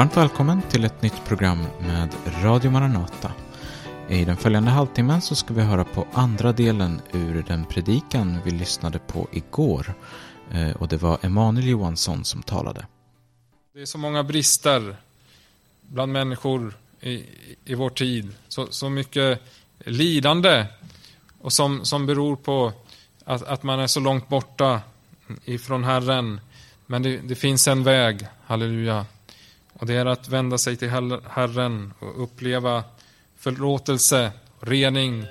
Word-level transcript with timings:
Varmt 0.00 0.16
välkommen 0.16 0.62
till 0.62 0.84
ett 0.84 1.02
nytt 1.02 1.24
program 1.24 1.66
med 1.80 2.14
Radio 2.42 2.70
Maranata. 2.70 3.32
I 4.08 4.24
den 4.24 4.36
följande 4.36 4.70
halvtimmen 4.70 5.20
så 5.20 5.34
ska 5.34 5.54
vi 5.54 5.60
höra 5.60 5.84
på 5.84 6.06
andra 6.12 6.52
delen 6.52 7.00
ur 7.12 7.44
den 7.48 7.64
predikan 7.64 8.38
vi 8.44 8.50
lyssnade 8.50 8.98
på 8.98 9.28
igår. 9.32 9.94
Eh, 10.52 10.70
och 10.70 10.88
det 10.88 10.96
var 10.96 11.18
Emanuel 11.22 11.68
Johansson 11.68 12.24
som 12.24 12.42
talade. 12.42 12.86
Det 13.74 13.80
är 13.80 13.86
så 13.86 13.98
många 13.98 14.22
brister 14.22 14.96
bland 15.82 16.12
människor 16.12 16.74
i, 17.00 17.24
i 17.64 17.74
vår 17.74 17.90
tid. 17.90 18.34
Så, 18.48 18.66
så 18.70 18.90
mycket 18.90 19.42
lidande 19.78 20.66
och 21.40 21.52
som, 21.52 21.84
som 21.84 22.06
beror 22.06 22.36
på 22.36 22.72
att, 23.24 23.42
att 23.42 23.62
man 23.62 23.80
är 23.80 23.86
så 23.86 24.00
långt 24.00 24.28
borta 24.28 24.80
ifrån 25.44 25.84
Herren. 25.84 26.40
Men 26.86 27.02
det, 27.02 27.16
det 27.16 27.34
finns 27.34 27.68
en 27.68 27.84
väg, 27.84 28.26
halleluja. 28.46 29.06
Och 29.80 29.86
det 29.86 29.94
är 29.94 30.06
att 30.06 30.28
vända 30.28 30.58
sig 30.58 30.76
till 30.76 30.90
Herren 31.30 31.92
och 31.98 32.22
uppleva 32.22 32.84
förlåtelse, 33.36 34.32
rening, 34.60 35.26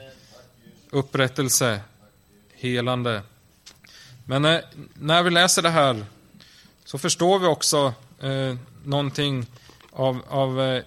upprättelse, 0.90 1.82
helande. 2.54 3.22
Men 4.26 4.46
eh, 4.46 4.60
när, 4.94 5.24
vi 5.24 5.30
läser 5.30 5.62
det 5.62 5.70
här 5.70 6.06
så 6.86 6.98
förstår 6.98 7.40
vi 7.40 7.48
också 7.48 7.94
eh, 8.20 8.56
någonting 8.84 9.46
av, 9.92 10.22
av 10.28 10.62
eh, 10.62 10.84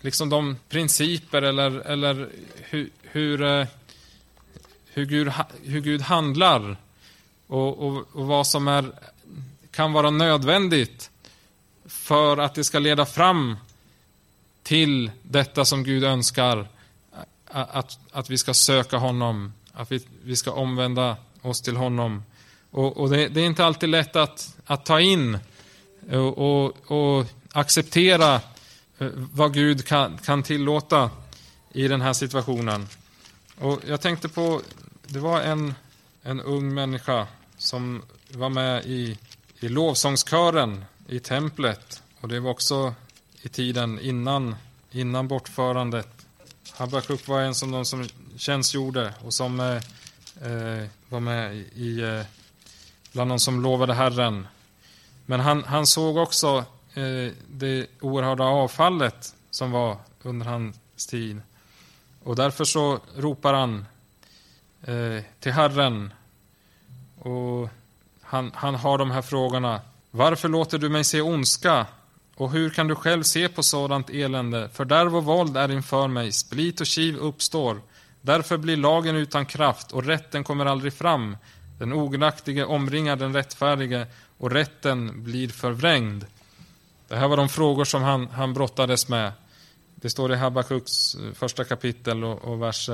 liksom 0.00 0.28
de 0.28 0.56
principer 0.68 1.42
eller, 1.42 1.70
eller 1.80 2.28
hur, 2.54 2.90
hur, 3.02 3.42
eh, 3.42 3.66
hur, 4.86 5.04
Gud, 5.04 5.32
hur 5.62 5.80
Gud 5.80 6.00
handlar 6.00 6.76
och, 7.46 7.78
och, 7.78 8.06
och 8.12 8.26
vad 8.26 8.46
som 8.46 8.68
är, 8.68 8.92
kan 9.70 9.92
vara 9.92 10.10
nödvändigt 10.10 11.10
för 12.06 12.36
att 12.36 12.54
det 12.54 12.64
ska 12.64 12.78
leda 12.78 13.06
fram 13.06 13.56
till 14.62 15.10
detta 15.22 15.64
som 15.64 15.84
Gud 15.84 16.04
önskar. 16.04 16.68
Att, 17.44 17.98
att 18.12 18.30
vi 18.30 18.38
ska 18.38 18.54
söka 18.54 18.96
honom, 18.96 19.52
att 19.72 19.92
vi, 19.92 20.00
vi 20.24 20.36
ska 20.36 20.52
omvända 20.52 21.16
oss 21.42 21.62
till 21.62 21.76
honom. 21.76 22.22
Och, 22.70 22.96
och 22.96 23.10
det, 23.10 23.28
det, 23.28 23.40
är 23.40 23.46
inte 23.46 23.64
alltid 23.64 23.88
lätt 23.88 24.16
att, 24.16 24.56
att 24.66 24.84
ta 24.84 25.00
in 25.00 25.38
och, 26.10 26.38
och, 26.38 26.90
och 26.90 27.26
acceptera 27.52 28.34
eh, 28.98 29.08
vad 29.12 29.54
Gud 29.54 29.84
kan, 29.84 30.18
kan 30.18 30.42
tillåta 30.42 31.10
i 31.72 31.88
den 31.88 32.00
här 32.00 32.12
situationen. 32.12 32.88
Och 33.58 33.80
jag 33.86 34.00
tänkte 34.00 34.28
på, 34.28 34.60
det 35.06 35.18
var 35.18 35.40
en, 35.40 35.74
en 36.22 36.40
ung 36.40 36.74
människa 36.74 37.26
som 37.58 38.02
var 38.30 38.48
med 38.48 38.84
i, 38.84 39.18
i 39.60 39.68
lovsångskören 39.68 40.84
i 41.08 41.20
templet. 41.20 42.02
Och 42.20 42.28
det 42.28 42.40
var 42.40 42.50
också 42.50 42.94
i 43.42 43.48
tiden 43.48 44.00
innan, 44.00 44.54
innan 44.90 45.28
bortförandet. 45.28 46.26
Habakuk 46.72 47.28
var 47.28 47.40
en 47.40 47.54
som 47.54 47.70
de 47.70 47.84
som 47.84 48.08
tjänstgjorde 48.36 49.14
och 49.24 49.34
som 49.34 49.60
eh, 49.60 49.76
eh 50.42 50.88
var 51.08 51.20
med 51.20 51.56
i, 51.56 52.00
eh, 52.02 52.22
bland 53.12 53.30
de 53.30 53.38
som 53.38 53.62
lovade 53.62 53.94
Herren. 53.94 54.46
Men 55.26 55.40
han, 55.40 55.64
han 55.64 55.86
såg 55.86 56.16
också 56.16 56.64
eh, 56.94 57.32
det 57.50 57.86
oerhörda 58.00 58.44
avfallet 58.44 59.34
som 59.50 59.70
var 59.70 59.96
under 60.22 60.46
hans 60.46 61.06
tid. 61.06 61.40
Och 62.22 62.36
därför 62.36 62.64
så 62.64 63.00
ropar 63.16 63.54
han 63.54 63.86
eh, 64.82 65.24
till 65.40 65.52
Herren. 65.52 66.12
Och 67.18 67.68
han, 68.20 68.50
han 68.54 68.74
har 68.74 68.98
de 68.98 69.10
här 69.10 69.22
frågorna. 69.22 69.80
Varför 70.16 70.48
låter 70.48 70.78
du 70.78 70.88
mig 70.88 71.04
se 71.04 71.20
ondska? 71.20 71.86
Och 72.36 72.50
hur 72.50 72.70
kan 72.70 72.88
du 72.88 72.94
själv 72.94 73.22
se 73.22 73.48
på 73.48 73.62
sådant 73.62 74.10
elände? 74.10 74.68
Fördärv 74.72 75.16
och 75.16 75.24
våld 75.24 75.56
är 75.56 75.70
inför 75.72 76.08
mig, 76.08 76.32
split 76.32 76.80
och 76.80 76.86
kiv 76.86 77.16
uppstår. 77.16 77.80
Därför 78.20 78.56
blir 78.56 78.76
lagen 78.76 79.16
utan 79.16 79.46
kraft 79.46 79.92
och 79.92 80.04
rätten 80.04 80.44
kommer 80.44 80.66
aldrig 80.66 80.92
fram. 80.92 81.36
Den 81.78 81.92
ogudaktige 81.92 82.64
omringar 82.64 83.16
den 83.16 83.34
rättfärdige 83.34 84.06
och 84.38 84.50
rätten 84.50 85.24
blir 85.24 85.48
förvrängd. 85.48 86.24
Det 87.08 87.16
här 87.16 87.28
var 87.28 87.36
de 87.36 87.48
frågor 87.48 87.84
som 87.84 88.02
han, 88.02 88.26
han 88.26 88.54
brottades 88.54 89.08
med. 89.08 89.32
Det 89.94 90.10
står 90.10 90.32
i 90.32 90.36
Habakuks 90.36 91.14
eh, 91.14 91.32
första 91.32 91.64
kapitel 91.64 92.24
och, 92.24 92.44
och 92.44 92.62
vers 92.62 92.90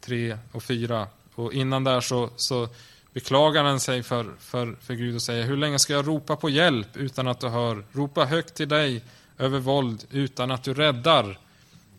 3 0.00 0.38
och 0.52 0.62
4. 0.62 1.06
Och 1.34 1.52
innan 1.52 1.84
där 1.84 2.00
så, 2.00 2.30
så 2.36 2.68
beklagar 3.12 3.64
han 3.64 3.80
sig 3.80 4.02
för, 4.02 4.32
för, 4.38 4.76
för 4.80 4.94
Gud 4.94 5.14
och 5.14 5.22
säger 5.22 5.44
Hur 5.44 5.56
länge 5.56 5.78
ska 5.78 5.92
jag 5.92 6.08
ropa 6.08 6.36
på 6.36 6.50
hjälp 6.50 6.96
utan 6.96 7.28
att 7.28 7.40
du 7.40 7.48
hör? 7.48 7.84
Ropa 7.92 8.24
högt 8.24 8.54
till 8.54 8.68
dig 8.68 9.04
över 9.38 9.58
våld 9.58 10.04
utan 10.10 10.50
att 10.50 10.62
du 10.62 10.74
räddar. 10.74 11.38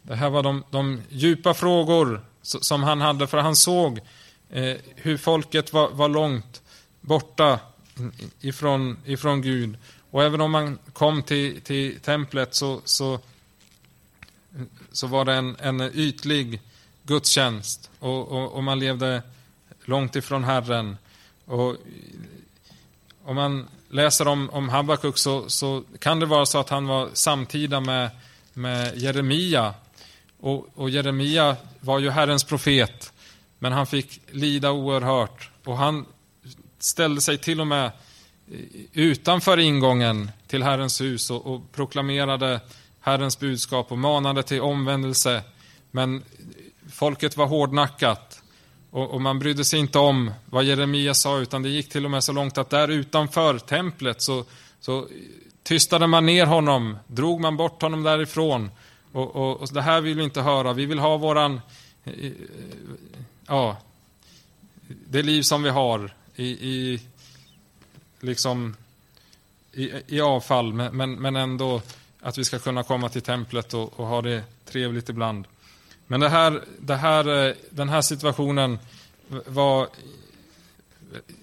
Det 0.02 0.16
här 0.16 0.30
var 0.30 0.44
de, 0.44 0.64
de 0.70 1.02
djupa 1.10 1.54
frågor 1.54 2.22
som 2.42 2.84
han 2.84 3.02
hade, 3.02 3.28
för 3.28 3.38
han 3.38 3.56
såg 3.56 4.00
eh, 4.50 4.78
hur 4.96 5.18
folket 5.18 5.74
var, 5.74 5.90
var 5.90 6.10
långt 6.10 6.62
borta 7.02 7.60
ifrån, 8.40 8.98
ifrån 9.06 9.42
Gud. 9.42 9.78
Och 10.12 10.24
även 10.24 10.42
om 10.42 10.52
man 10.52 10.80
kom 10.94 11.24
till, 11.24 11.62
till 11.62 12.00
templet 12.00 12.56
så, 12.56 12.82
så, 12.86 13.20
så 14.92 15.08
var 15.08 15.26
det 15.26 15.34
en, 15.34 15.56
en 15.60 15.82
ytlig 15.82 16.62
gudstjänst 17.04 17.90
och, 18.00 18.28
och, 18.28 18.52
och 18.52 18.64
man 18.64 18.80
levde 18.80 19.24
långt 19.86 20.16
ifrån 20.16 20.44
Herren. 20.44 20.98
Och 21.46 21.76
om 23.24 23.36
man 23.36 23.68
läser 23.90 24.28
om, 24.28 24.50
om 24.50 24.70
Habakuk 24.70 25.18
så, 25.18 25.50
så 25.50 25.84
kan 26.00 26.20
det 26.20 26.26
vara 26.26 26.46
så 26.46 26.60
att 26.60 26.70
han 26.70 26.88
var 26.88 27.10
samtida 27.14 27.80
med, 27.80 28.10
med 28.54 28.98
Jeremia. 28.98 29.74
Och, 30.40 30.68
och 30.74 30.90
Jeremia 30.90 31.56
var 31.80 32.00
ju 32.00 32.10
Herrens 32.10 32.44
profet, 32.44 33.14
men 33.60 33.72
han 33.72 33.88
fick 33.88 34.22
lida 34.32 34.72
oerhört. 34.72 35.50
Och 35.64 35.78
han 35.78 36.06
ställde 36.80 37.22
sig 37.22 37.38
till 37.38 37.62
och 37.62 37.68
med 37.68 37.92
utanför 38.94 39.60
ingången 39.60 40.32
till 40.48 40.64
Herrens 40.64 41.02
hus 41.02 41.32
och, 41.32 41.46
och 41.46 41.72
proklamerade 41.72 42.60
Herrens 43.00 43.40
budskap 43.40 43.92
och 43.92 43.98
manade 43.98 44.44
till 44.44 44.62
omvändelse. 44.62 45.42
Men 45.92 46.24
folket 46.92 47.38
var 47.38 47.48
hårdnackat. 47.48 48.33
Och, 48.94 49.12
och, 49.12 49.22
man 49.22 49.40
brydde 49.40 49.66
sig 49.66 49.80
inte 49.80 50.00
om 50.00 50.32
vad 50.46 50.64
Jeremia 50.64 51.14
sa, 51.14 51.40
utan 51.40 51.64
det 51.64 51.70
gick 51.70 51.90
till 51.90 52.06
och 52.06 52.12
med 52.12 52.24
så 52.24 52.32
långt 52.32 52.58
att 52.58 52.70
där 52.70 52.88
utanför 52.88 53.60
templet 53.60 54.22
så, 54.22 54.46
så 54.80 55.08
tystade 55.64 56.08
man 56.08 56.26
ner 56.26 56.46
honom, 56.46 56.98
drog 57.08 57.42
man 57.42 57.58
bort 57.58 57.82
honom 57.82 58.04
därifrån. 58.04 58.72
Och, 59.12 59.36
och, 59.36 59.62
och 59.62 59.70
det 59.74 59.82
här 59.82 60.02
vill 60.02 60.18
vi 60.18 60.24
inte 60.24 60.42
höra. 60.42 60.74
Vi 60.74 60.86
vill 60.86 61.00
ha 61.00 61.18
våran, 61.18 61.62
eh, 62.04 62.32
ja, 63.48 63.78
det 64.88 65.22
liv 65.22 65.42
som 65.42 65.64
vi 65.64 65.70
har 65.70 66.14
i, 66.36 66.46
i 66.46 67.02
liksom, 68.20 68.76
i, 69.72 69.92
i 70.08 70.22
avfall, 70.22 70.74
men, 70.74 71.14
men 71.14 71.36
ändå 71.36 71.82
att 72.22 72.38
vi 72.38 72.46
ska 72.46 72.60
kunna 72.60 72.84
komma 72.84 73.10
till 73.10 73.22
templet 73.22 73.74
och, 73.74 74.00
och 74.00 74.08
ha 74.08 74.22
det 74.22 74.44
trevligt 74.66 75.10
ibland. 75.10 75.46
Men 76.08 76.20
det 76.20 76.30
här, 76.30 76.64
det 76.80 76.96
här, 76.96 77.48
eh, 77.48 77.56
den 77.70 77.90
här 77.90 78.02
situationen 78.02 78.80
var 79.46 79.88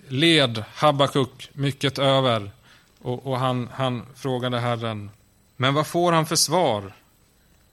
led 0.09 0.65
Habakuk 0.75 1.50
mycket 1.53 1.98
över 1.98 2.50
och, 2.98 3.26
och, 3.26 3.38
han, 3.38 3.69
han 3.72 4.07
frågade 4.15 4.59
Herren. 4.59 5.10
Men 5.57 5.74
vad 5.74 5.86
får 5.86 6.12
han 6.12 6.27
för 6.27 6.36
svar? 6.36 6.92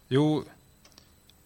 Jo, 0.07 0.43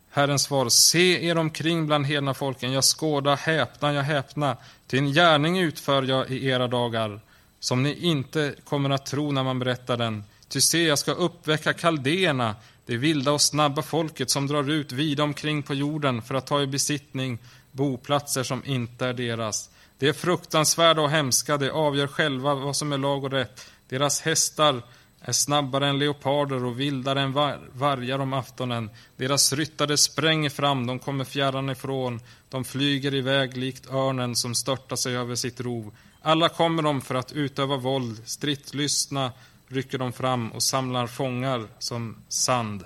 Herren 0.09 0.39
svar, 0.39 0.69
se 0.69 1.27
er 1.27 1.37
omkring 1.37 1.87
bland 1.87 2.05
hedna 2.05 2.33
folken, 2.33 2.71
jag 2.71 2.83
skåda, 2.83 3.35
häpna, 3.35 3.93
jag 3.93 4.03
häpna, 4.03 4.57
till 4.87 4.99
en 4.99 5.13
gärning 5.13 5.59
utför 5.59 6.03
jag 6.03 6.29
i 6.29 6.47
era 6.47 6.67
dagar, 6.67 7.19
som 7.59 7.83
ni 7.83 7.93
inte 7.93 8.55
kommer 8.63 8.89
att 8.89 9.05
tro 9.05 9.31
när 9.31 9.43
man 9.43 9.59
berättar 9.59 9.97
den. 9.97 10.23
Ty 10.47 10.61
se, 10.61 10.83
jag 10.83 10.99
ska 10.99 11.11
uppväcka 11.11 11.73
kaldéerna, 11.73 12.55
det 12.85 12.97
vilda 12.97 13.31
och 13.31 13.41
snabba 13.41 13.81
folket 13.81 14.29
som 14.29 14.47
drar 14.47 14.69
ut 14.69 14.91
vida 14.91 15.23
omkring 15.23 15.63
på 15.63 15.73
jorden 15.73 16.21
för 16.21 16.35
att 16.35 16.47
ta 16.47 16.61
i 16.61 16.67
besittning 16.67 17.39
boplatser 17.71 18.43
som 18.43 18.65
inte 18.65 19.05
är 19.05 19.13
deras. 19.13 19.69
Det 19.97 20.07
är 20.07 20.13
fruktansvärda 20.13 21.01
och 21.01 21.09
hemska, 21.09 21.57
de 21.57 21.69
avgör 21.69 22.07
själva 22.07 22.55
vad 22.55 22.75
som 22.75 22.93
är 22.93 22.97
lag 22.97 23.23
och 23.23 23.31
rätt. 23.31 23.71
Deras 23.89 24.21
hästar 24.21 24.81
är 25.21 25.31
snabbare 25.31 25.87
än 25.87 25.99
leoparder 25.99 26.65
och 26.65 26.79
vildare 26.79 27.21
än 27.21 27.33
var 27.33 27.59
vargar 27.73 28.19
om 28.19 28.33
aftonen. 28.33 28.89
Deras 29.17 29.53
ryttare 29.53 29.97
spränger 29.97 30.49
fram, 30.49 30.87
de 30.87 30.99
kommer 30.99 31.23
fjärran 31.23 31.69
ifrån. 31.69 32.19
De 32.49 32.63
flyger 32.63 33.13
iväg 33.13 33.57
likt 33.57 33.91
örnen 33.91 34.35
som 34.35 34.55
störtar 34.55 34.95
sig 34.95 35.17
över 35.17 35.35
sitt 35.35 35.61
rov. 35.61 35.93
Alla 36.21 36.49
kommer 36.49 36.83
de 36.83 37.01
för 37.01 37.15
att 37.15 37.31
utöva 37.31 37.77
våld, 37.77 38.21
stridslystna 38.25 39.31
rycker 39.71 39.97
de 39.97 40.13
fram 40.13 40.51
och 40.51 40.63
samlar 40.63 41.07
fångar 41.07 41.67
som 41.79 42.17
sand. 42.29 42.85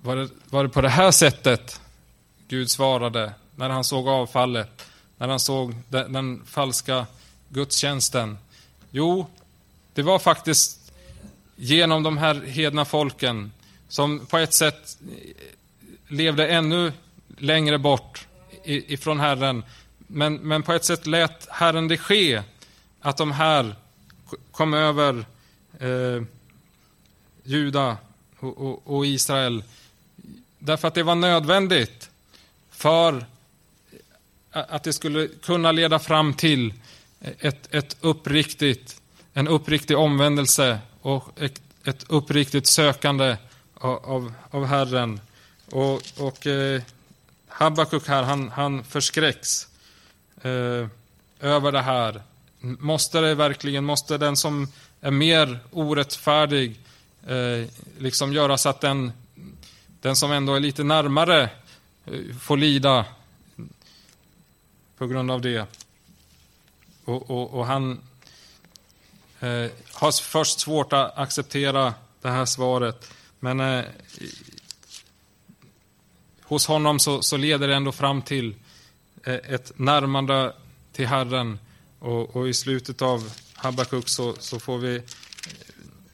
Var 0.00 0.16
det, 0.16 0.28
var 0.50 0.62
det 0.62 0.68
på 0.68 0.80
det 0.80 0.88
här 0.88 1.10
sättet 1.10 1.80
Gud 2.48 2.70
svarade 2.70 3.32
när 3.56 3.70
han 3.70 3.84
såg 3.84 4.08
avfallet, 4.08 4.86
när 5.18 5.28
han 5.28 5.40
såg 5.40 5.74
den, 5.88 6.12
den 6.12 6.42
falska 6.46 7.06
gudstjänsten? 7.48 8.38
Jo, 8.90 9.26
det 9.94 10.02
var 10.02 10.18
faktiskt 10.18 10.92
genom 11.56 12.02
de 12.02 12.18
här 12.18 12.34
hedna 12.34 12.84
folken 12.84 13.52
som 13.88 14.26
på 14.26 14.38
ett 14.38 14.54
sätt 14.54 14.98
levde 16.08 16.48
ännu 16.48 16.92
längre 17.38 17.78
bort 17.78 18.26
ifrån 18.64 19.20
Herren. 19.20 19.64
Men, 19.98 20.34
men 20.34 20.62
på 20.62 20.72
ett 20.72 20.84
sätt 20.84 21.06
lät 21.06 21.48
Herren 21.50 21.88
det 21.88 21.98
ske, 21.98 22.42
att 23.00 23.16
de 23.16 23.32
här 23.32 23.74
kom 24.50 24.74
över 24.74 25.24
eh, 25.78 26.22
Juda 27.42 27.96
och, 28.38 28.58
och, 28.58 28.96
och, 28.96 29.06
Israel. 29.06 29.64
Därför 30.58 30.88
att 30.88 30.94
det 30.94 31.02
var 31.02 31.14
nödvändigt 31.14 32.10
för 32.70 33.26
att 34.50 34.84
det 34.84 34.92
skulle 34.92 35.28
kunna 35.28 35.72
leda 35.72 35.98
fram 35.98 36.34
till 36.34 36.74
ett, 37.20 37.74
ett 37.74 37.96
uppriktigt, 38.00 39.00
en 39.32 39.48
uppriktig 39.48 39.98
omvändelse 39.98 40.78
och 41.02 41.42
ett, 41.42 41.60
ett 41.84 42.04
uppriktigt 42.08 42.66
sökande 42.66 43.36
av, 43.74 44.04
av, 44.04 44.32
av 44.50 44.66
Herren. 44.66 45.20
Och, 45.70 46.02
och 46.16 46.46
eh, 46.46 46.82
Habakuk 47.48 48.08
här, 48.08 48.22
han, 48.22 48.48
han 48.48 48.84
förskräcks 48.84 49.68
eh, 50.42 50.86
över 51.40 51.72
det 51.72 51.82
här. 51.82 52.22
Måste 52.60 53.20
det 53.20 53.34
verkligen, 53.34 53.84
måste 53.84 54.18
den 54.18 54.36
som 54.36 54.68
är 55.00 55.10
mer 55.10 55.58
orättfärdig 55.70 56.80
eh, 57.26 57.68
liksom 57.98 58.32
göra 58.32 58.58
så 58.58 58.68
att 58.68 58.80
den, 58.80 59.12
den 60.00 60.16
som 60.16 60.32
ändå 60.32 60.54
är 60.54 60.60
lite 60.60 60.84
närmare 60.84 61.50
eh, 62.04 62.36
får 62.40 62.56
lida 62.56 63.04
på 64.96 65.06
grund 65.06 65.30
av 65.30 65.40
det. 65.40 65.66
Och, 67.04 67.30
och, 67.30 67.54
och 67.54 67.66
han 67.66 68.00
eh, 69.40 69.70
har 69.92 70.22
först 70.22 70.60
svårt 70.60 70.92
att 70.92 71.18
acceptera 71.18 71.94
det 72.22 72.30
här 72.30 72.44
svaret. 72.44 73.12
Men 73.40 73.60
eh, 73.60 73.84
hos 76.42 76.66
honom 76.66 76.98
så, 76.98 77.22
så, 77.22 77.36
leder 77.36 77.68
det 77.68 77.74
ändå 77.74 77.92
fram 77.92 78.22
till 78.22 78.54
eh, 79.24 79.34
ett 79.34 79.72
närmande 79.76 80.52
till 80.92 81.06
Herren. 81.06 81.58
Och, 82.06 82.36
och 82.36 82.48
i 82.48 82.54
slutet 82.54 83.02
av 83.02 83.32
Habakuk 83.54 84.08
så, 84.08 84.34
så, 84.38 84.58
får 84.60 84.78
vi, 84.78 85.02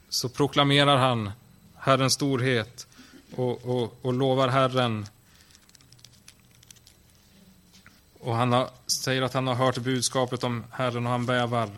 så 0.09 0.29
proklamerar 0.29 0.97
han 0.97 1.31
Herrens 1.75 2.13
storhet 2.13 2.87
och, 3.35 3.65
och, 3.65 3.99
och 4.01 4.13
lovar 4.13 4.47
Herren. 4.47 5.05
Och 8.19 8.35
han 8.35 8.51
har, 8.51 8.69
säger 8.87 9.21
att 9.21 9.33
han 9.33 9.47
har 9.47 9.55
hört 9.55 9.77
budskapet 9.77 10.43
om 10.43 10.63
Herren 10.71 11.05
och 11.05 11.11
han 11.11 11.25
bävar. 11.25 11.69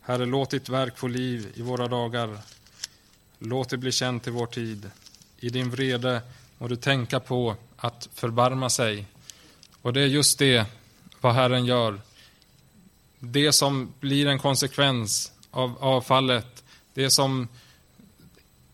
Herre, 0.00 0.26
låt 0.26 0.50
ditt 0.50 0.68
verk 0.68 0.98
få 0.98 1.06
liv 1.06 1.52
i 1.54 1.62
våra 1.62 1.88
dagar. 1.88 2.38
Låt 3.38 3.68
det 3.68 3.76
bli 3.76 3.92
känt 3.92 4.26
i 4.26 4.30
vår 4.30 4.46
tid. 4.46 4.90
I 5.36 5.50
din 5.50 5.70
vrede 5.70 6.22
må 6.58 6.68
du 6.68 6.76
tänka 6.76 7.20
på 7.20 7.56
att 7.76 8.08
förbarma 8.14 8.70
sig. 8.70 9.06
Och 9.82 9.92
det 9.92 10.00
är 10.00 10.06
just 10.06 10.38
det 10.38 10.66
vad 11.20 11.34
Herren 11.34 11.64
gör. 11.64 12.00
Det 13.18 13.52
som 13.52 13.92
blir 14.00 14.26
en 14.26 14.38
konsekvens 14.38 15.32
av 15.50 15.76
avfallet, 15.80 16.64
det 16.94 17.10
som 17.10 17.48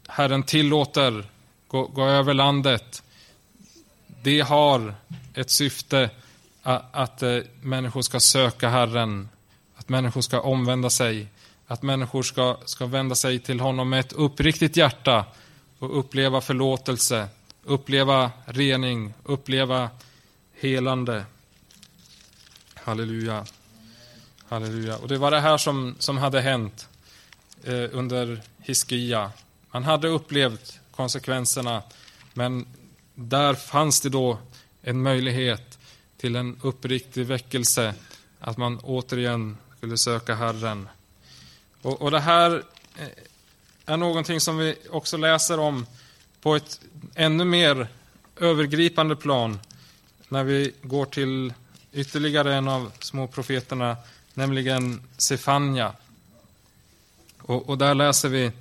Herren 0.08 0.42
tillåter 0.42 1.24
gå, 1.68 1.86
gå 1.86 2.06
över 2.06 2.34
landet, 2.34 3.02
det 4.22 4.40
har 4.40 4.94
ett 5.34 5.50
syfte 5.50 6.10
att, 6.62 6.94
att 6.94 7.22
människor 7.60 8.02
ska 8.02 8.20
söka 8.20 8.68
Herren, 8.68 9.28
att 9.76 9.88
människor 9.88 10.20
ska 10.20 10.40
omvända 10.40 10.90
sig, 10.90 11.26
att 11.66 11.82
människor 11.82 12.22
ska, 12.22 12.56
ska 12.64 12.86
vända 12.86 13.14
sig 13.14 13.38
till 13.38 13.60
honom 13.60 13.90
med 13.90 14.00
ett 14.00 14.12
uppriktigt 14.12 14.76
hjärta 14.76 15.24
och 15.78 15.98
uppleva 15.98 16.40
förlåtelse, 16.40 17.28
uppleva 17.64 18.30
rening, 18.44 19.14
uppleva 19.24 19.90
helande. 20.52 21.24
Halleluja. 22.74 23.46
Halleluja. 24.54 24.96
Och 24.96 25.08
det 25.08 25.18
var 25.18 25.30
det 25.30 25.40
här 25.40 25.58
som, 25.58 25.94
som 25.98 26.18
hade 26.18 26.40
hänt 26.40 26.88
eh, 27.64 27.88
under 27.92 28.42
Hiskia. 28.58 29.32
Man 29.70 29.84
hade 29.84 30.08
upplevt 30.08 30.80
konsekvenserna, 30.90 31.82
men 32.34 32.66
där 33.14 33.54
fanns 33.54 34.00
det 34.00 34.08
då 34.08 34.38
en 34.82 35.02
möjlighet 35.02 35.78
till 36.16 36.36
en 36.36 36.60
uppriktig 36.62 37.26
väckelse, 37.26 37.94
att 38.40 38.56
man 38.56 38.78
återigen 38.78 39.56
skulle 39.76 39.98
söka 39.98 40.34
Herren. 40.34 40.88
Och, 41.82 42.02
och 42.02 42.10
det 42.10 42.20
här 42.20 42.62
eh, 42.98 43.08
är 43.86 43.96
någonting 43.96 44.40
som 44.40 44.58
vi 44.58 44.76
också 44.90 45.16
läser 45.16 45.58
om 45.58 45.86
på 46.40 46.56
ett 46.56 46.80
ännu 47.14 47.44
mer 47.44 47.88
övergripande 48.36 49.16
plan 49.16 49.58
när 50.28 50.44
vi 50.44 50.72
går 50.82 51.04
till 51.04 51.52
ytterligare 51.92 52.54
en 52.54 52.68
av 52.68 52.92
småprofeterna, 52.98 53.96
nämligen 54.34 55.02
Sefania. 55.16 55.92
Och, 57.40 57.68
och, 57.68 57.78
där 57.78 57.94
läser 57.94 58.28
vi 58.28 58.52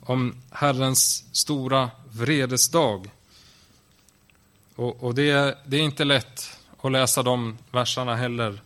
om 0.00 0.34
Herrens 0.50 1.24
stora 1.32 1.90
vredesdag. 2.10 3.10
Och, 4.74 5.02
och 5.02 5.14
det, 5.14 5.30
är, 5.30 5.54
det, 5.66 5.76
är 5.76 5.80
inte 5.80 6.04
lätt 6.04 6.58
att 6.80 6.92
läsa 6.92 7.22
de 7.22 7.58
verserna 7.70 8.16
heller. 8.16 8.60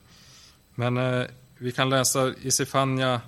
Men 0.74 0.96
eh, 0.96 1.26
vi 1.58 1.72
kan 1.72 1.90
läsa 1.90 2.34
i 2.42 2.50
Sefania 2.50 3.20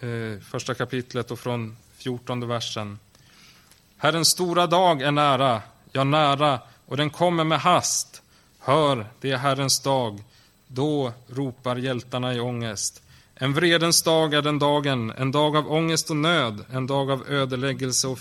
eh, 0.00 0.40
första 0.40 0.74
kapitlet 0.74 1.30
och 1.30 1.38
från 1.38 1.76
fjortonde 1.96 2.46
versen. 2.46 2.98
Herrens 3.96 4.28
stora 4.28 4.66
dag 4.66 5.02
är 5.02 5.10
nära, 5.10 5.62
ja 5.92 6.04
nära, 6.04 6.60
och 6.86 6.96
den 6.96 7.10
kommer 7.10 7.44
med 7.44 7.60
hast. 7.60 8.22
Hör, 8.58 9.06
det 9.20 9.30
är 9.30 9.36
Herrens 9.36 9.80
dag. 9.80 10.22
Då 10.66 11.12
ropar 11.28 11.76
hjältarna 11.76 12.34
i 12.34 12.40
ångest. 12.40 13.02
En 13.34 13.52
vredens 13.52 14.02
dag 14.02 14.34
är 14.34 14.42
den 14.42 14.58
dagen, 14.58 15.10
en 15.10 15.32
dag 15.32 15.56
av 15.56 15.72
ångest 15.72 16.10
och 16.10 16.16
nöd, 16.16 16.64
en 16.70 16.86
dag 16.86 17.10
av 17.10 17.28
ödeläggelse 17.28 18.08
och 18.08 18.18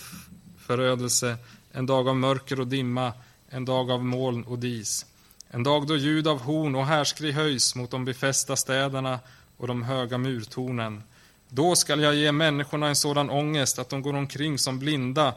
förödelse, 0.58 1.38
en 1.72 1.86
dag 1.86 2.08
av 2.08 2.16
mörker 2.16 2.60
och 2.60 2.68
dimma, 2.68 3.14
en 3.50 3.66
dag 3.66 3.92
av 3.92 4.06
moln 4.06 4.44
och 4.44 4.60
dis. 4.60 5.06
En 5.50 5.64
dag 5.64 5.88
då 5.88 5.96
ljud 5.96 6.28
av 6.28 6.42
horn 6.42 6.76
och 6.76 6.86
härskri 6.86 7.32
höjs 7.32 7.76
mot 7.76 7.92
de 7.92 8.06
befästa 8.06 8.56
städerna 8.56 9.20
och 9.58 9.68
de 9.68 9.84
höga 9.84 10.18
murtornen. 10.18 11.04
Då 11.50 11.76
skall 11.76 12.02
jag 12.02 12.16
ge 12.16 12.32
människorna 12.32 12.88
en 12.88 12.96
sådan 12.96 13.30
ångest 13.30 13.80
att 13.80 13.90
de 13.90 14.02
går 14.02 14.14
omkring 14.14 14.58
som 14.58 14.80
blinda 14.80 15.34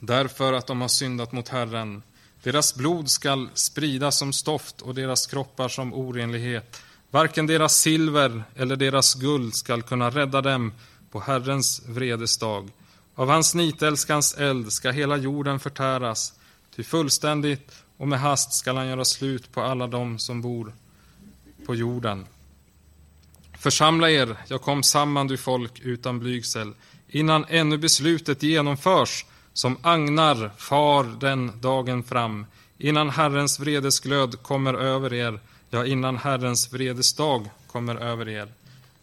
därför 0.00 0.52
att 0.52 0.66
de 0.66 0.80
har 0.80 0.88
syndat 0.88 1.32
mot 1.32 1.48
Herren. 1.48 2.02
Deras 2.42 2.74
blod 2.74 3.10
skall 3.10 3.48
spridas 3.54 4.18
som 4.18 4.32
stoft 4.32 4.80
och 4.80 4.94
deras 4.94 5.26
kroppar 5.26 5.68
som 5.68 5.94
orenlighet. 5.94 6.82
Varken 7.10 7.46
deras 7.46 7.76
silver 7.76 8.42
eller 8.56 8.76
deras 8.76 9.14
guld 9.14 9.54
skall 9.54 9.82
kunna 9.82 10.10
rädda 10.10 10.40
dem 10.40 10.72
på 11.10 11.20
Herrens 11.20 11.82
vredesdag. 11.86 12.70
Av 13.14 13.30
hans 13.30 13.54
nitälskans 13.54 14.34
eld 14.34 14.72
ska 14.72 14.90
hela 14.90 15.16
jorden 15.16 15.60
förtäras, 15.60 16.32
ty 16.76 16.82
fullständigt 16.82 17.72
och 17.96 18.08
med 18.08 18.20
hast 18.20 18.52
skall 18.52 18.76
han 18.76 18.88
göra 18.88 19.04
slut 19.04 19.52
på 19.52 19.62
alla 19.62 19.86
dem 19.86 20.18
som 20.18 20.42
bor 20.42 20.72
på 21.66 21.74
jorden. 21.74 22.26
Församla 23.58 24.10
er, 24.10 24.36
jag 24.48 24.62
kom 24.62 24.82
samman 24.82 25.26
du 25.26 25.36
folk 25.36 25.80
utan 25.80 26.18
blygsel, 26.18 26.72
innan 27.08 27.44
ännu 27.48 27.78
beslutet 27.78 28.42
genomförs 28.42 29.24
som 29.58 29.76
agnar 29.82 30.50
far 30.56 31.04
den 31.04 31.60
dagen 31.60 32.02
fram, 32.02 32.46
innan 32.78 33.10
Herrens 33.10 33.60
vredesglöd 33.60 34.42
kommer 34.42 34.74
över 34.74 35.14
er, 35.14 35.40
ja, 35.70 35.86
innan 35.86 36.16
Herrens 36.16 36.72
vredesdag 36.72 37.50
kommer 37.66 37.96
över 37.96 38.28
er. 38.28 38.48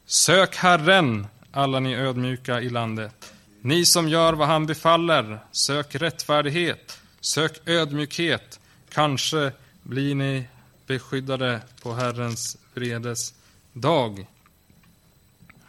Sök 0.06 0.56
Herren, 0.56 1.28
alla 1.52 1.80
ni 1.80 1.96
ödmjuka 1.96 2.62
i 2.62 2.70
landet. 2.70 3.34
Ni 3.62 3.86
som 3.86 4.10
gör 4.10 4.34
vad 4.34 4.48
han 4.48 4.66
befaller, 4.66 5.40
sök 5.52 5.96
rättfärdighet, 5.96 7.00
sök 7.20 7.68
ödmjukhet. 7.68 8.60
Kanske 8.90 9.52
blir 9.84 10.16
ni 10.16 10.48
beskyddade 10.88 11.62
på 11.82 11.94
Herrens 11.94 12.58
vredes 12.74 13.34
dag. 13.74 14.28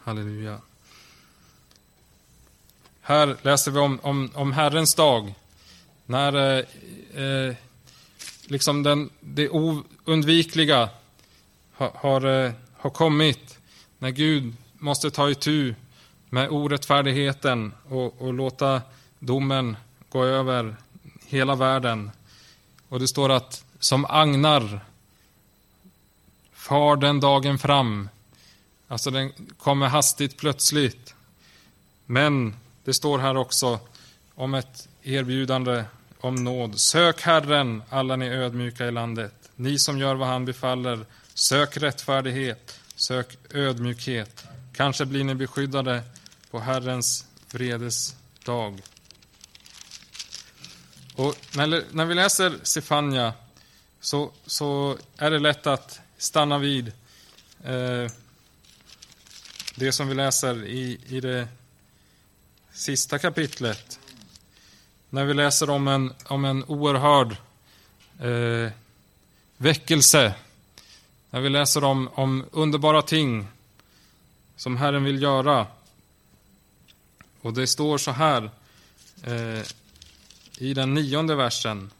Halleluja. 0.03 0.59
Här 3.07 3.37
läser 3.41 3.71
vi 3.71 3.79
om, 3.79 3.99
om, 4.03 4.31
om 4.33 4.51
Herrens 4.51 4.95
dag. 4.95 5.33
När 6.05 6.35
eh, 6.35 7.23
eh, 7.23 7.55
liksom 8.45 8.83
den, 8.83 9.09
det 9.19 9.49
oundvikliga 9.49 10.89
har, 11.73 11.91
har, 11.95 12.45
eh, 12.45 12.51
har 12.77 12.89
kommit. 12.89 13.57
När 13.99 14.09
Gud 14.09 14.53
måste 14.73 15.11
ta 15.11 15.29
itu 15.29 15.75
med 16.29 16.49
orättfärdigheten 16.49 17.73
och, 17.89 18.21
och 18.21 18.33
låta 18.33 18.81
domen 19.19 19.77
gå 20.09 20.23
över 20.23 20.75
hela 21.25 21.55
världen. 21.55 22.11
Och 22.89 22.99
det 22.99 23.07
står 23.07 23.31
att 23.31 23.65
som 23.79 24.05
agnar 24.05 24.79
far 26.53 26.95
den 26.95 27.19
dagen 27.19 27.59
fram. 27.59 28.09
Alltså 28.87 29.11
den 29.11 29.33
kommer 29.57 29.87
hastigt 29.87 30.37
plötsligt. 30.37 31.15
Men 32.05 32.55
det 32.87 32.93
står 32.93 33.19
här 33.19 33.37
också 33.37 33.79
om 34.35 34.53
ett 34.53 34.87
erbjudande 35.03 35.83
om 36.19 36.35
nåd. 36.35 36.79
Sök 36.79 37.21
Herren, 37.21 37.83
alla 37.89 38.15
ni 38.15 38.29
ödmjuka 38.29 38.87
i 38.87 38.91
landet. 38.91 39.33
Ni 39.55 39.79
som 39.79 39.97
gör 39.97 40.15
vad 40.15 40.27
han 40.27 40.45
befaller. 40.45 41.05
Sök 41.33 41.77
rättfärdighet, 41.77 42.79
sök 42.95 43.37
ödmjukhet. 43.53 44.45
Kanske 44.73 45.05
blir 45.05 45.23
ni 45.23 45.35
beskyddade 45.35 46.03
på 46.51 46.59
Herrens 46.59 47.25
vredes 47.51 48.15
dag. 48.45 48.81
Och 51.15 51.35
när, 51.55 52.05
vi 52.05 52.13
läser 52.13 52.57
Sefania 52.63 53.33
så, 53.99 54.31
så 54.45 54.97
är 55.17 55.31
det 55.31 55.39
lätt 55.39 55.67
att 55.67 55.99
stanna 56.17 56.57
vid 56.57 56.87
eh, 57.63 58.11
det 59.75 59.91
som 59.91 60.07
vi 60.07 60.15
läser 60.15 60.65
i, 60.65 60.99
i 61.07 61.19
det 61.19 61.47
sista 62.77 63.19
kapitlet. 63.19 63.99
När 65.09 65.25
vi 65.25 65.33
läser 65.33 65.69
om 65.69 65.87
en, 65.87 66.13
om 66.25 66.45
en 66.45 66.63
oerhörd 66.63 67.31
eh, 68.19 68.71
väckelse. 69.57 70.33
När 71.29 71.41
vi 71.41 71.49
läser 71.49 71.83
om, 71.83 72.09
om 72.13 72.45
underbara 72.51 73.01
ting 73.01 73.47
som 74.55 74.77
Herren 74.77 75.03
vill 75.03 75.21
göra. 75.21 75.67
Och 77.41 77.53
det 77.53 77.67
står 77.67 77.97
så 77.97 78.11
här 78.11 78.49
eh, 79.23 79.63
i 80.57 80.73
den 80.73 80.93
nionde 80.93 81.35
versen 81.35 81.91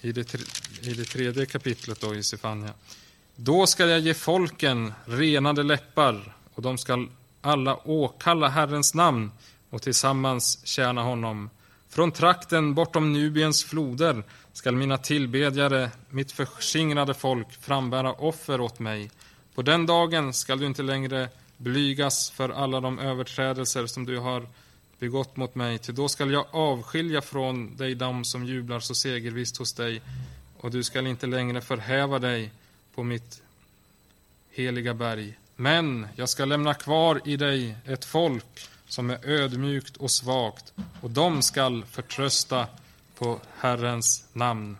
i 0.00 0.12
det, 0.12 0.34
i 0.82 0.94
det 0.94 1.04
tredje 1.04 1.46
kapitlet 1.46 2.00
då 2.00 2.14
i 2.14 2.22
Sefania. 2.22 2.72
Då 3.36 3.66
skall 3.66 3.88
jag 3.88 4.00
ge 4.00 4.14
folken 4.14 4.92
renade 5.04 5.62
läppar 5.62 6.34
och 6.54 6.62
de 6.62 6.78
skall 6.78 7.08
alla 7.40 7.88
åkalla 7.88 8.48
Herrens 8.48 8.94
namn 8.94 9.30
och 9.70 9.82
tillsammans 9.82 10.66
tjäna 10.66 11.02
honom. 11.02 11.50
Från 11.88 12.12
trakten 12.12 12.74
bortom 12.74 13.12
Nubiens 13.12 13.64
floder 13.64 14.22
skall 14.52 14.76
mina 14.76 14.98
tillbedjare, 14.98 15.90
mitt 16.10 16.32
förskingrade 16.32 17.14
folk, 17.14 17.52
frambära 17.52 18.12
offer 18.12 18.60
åt 18.60 18.78
mig. 18.78 19.10
På 19.54 19.62
den 19.62 19.86
dagen 19.86 20.32
skall 20.32 20.58
du 20.58 20.66
inte 20.66 20.82
längre 20.82 21.28
blygas 21.56 22.30
för 22.30 22.48
alla 22.48 22.80
de 22.80 22.98
överträdelser 22.98 23.86
som 23.86 24.04
du 24.06 24.18
har 24.18 24.46
begått 24.98 25.36
mot 25.36 25.54
mig, 25.54 25.78
till 25.78 25.94
då 25.94 26.08
skall 26.08 26.32
jag 26.32 26.46
avskilja 26.50 27.20
från 27.20 27.76
dig 27.76 27.94
dem 27.94 28.24
som 28.24 28.46
jublar 28.46 28.80
så 28.80 28.94
segervist 28.94 29.56
hos 29.56 29.72
dig, 29.72 30.02
och 30.60 30.70
du 30.70 30.82
skall 30.82 31.06
inte 31.06 31.26
längre 31.26 31.60
förhäva 31.60 32.18
dig 32.18 32.52
på 32.94 33.02
mitt 33.02 33.42
heliga 34.50 34.94
berg. 34.94 35.38
Men 35.60 36.06
jag 36.16 36.28
ska 36.28 36.44
lämna 36.44 36.74
kvar 36.74 37.20
i 37.24 37.36
dig 37.36 37.76
ett 37.84 38.04
folk 38.04 38.68
som 38.88 39.10
är 39.10 39.28
ödmjukt 39.28 39.96
och 39.96 40.10
svagt, 40.10 40.72
och 41.00 41.10
de 41.10 41.42
skall 41.42 41.84
förtrösta 41.84 42.66
på 43.14 43.40
Herrens 43.58 44.24
namn. 44.32 44.78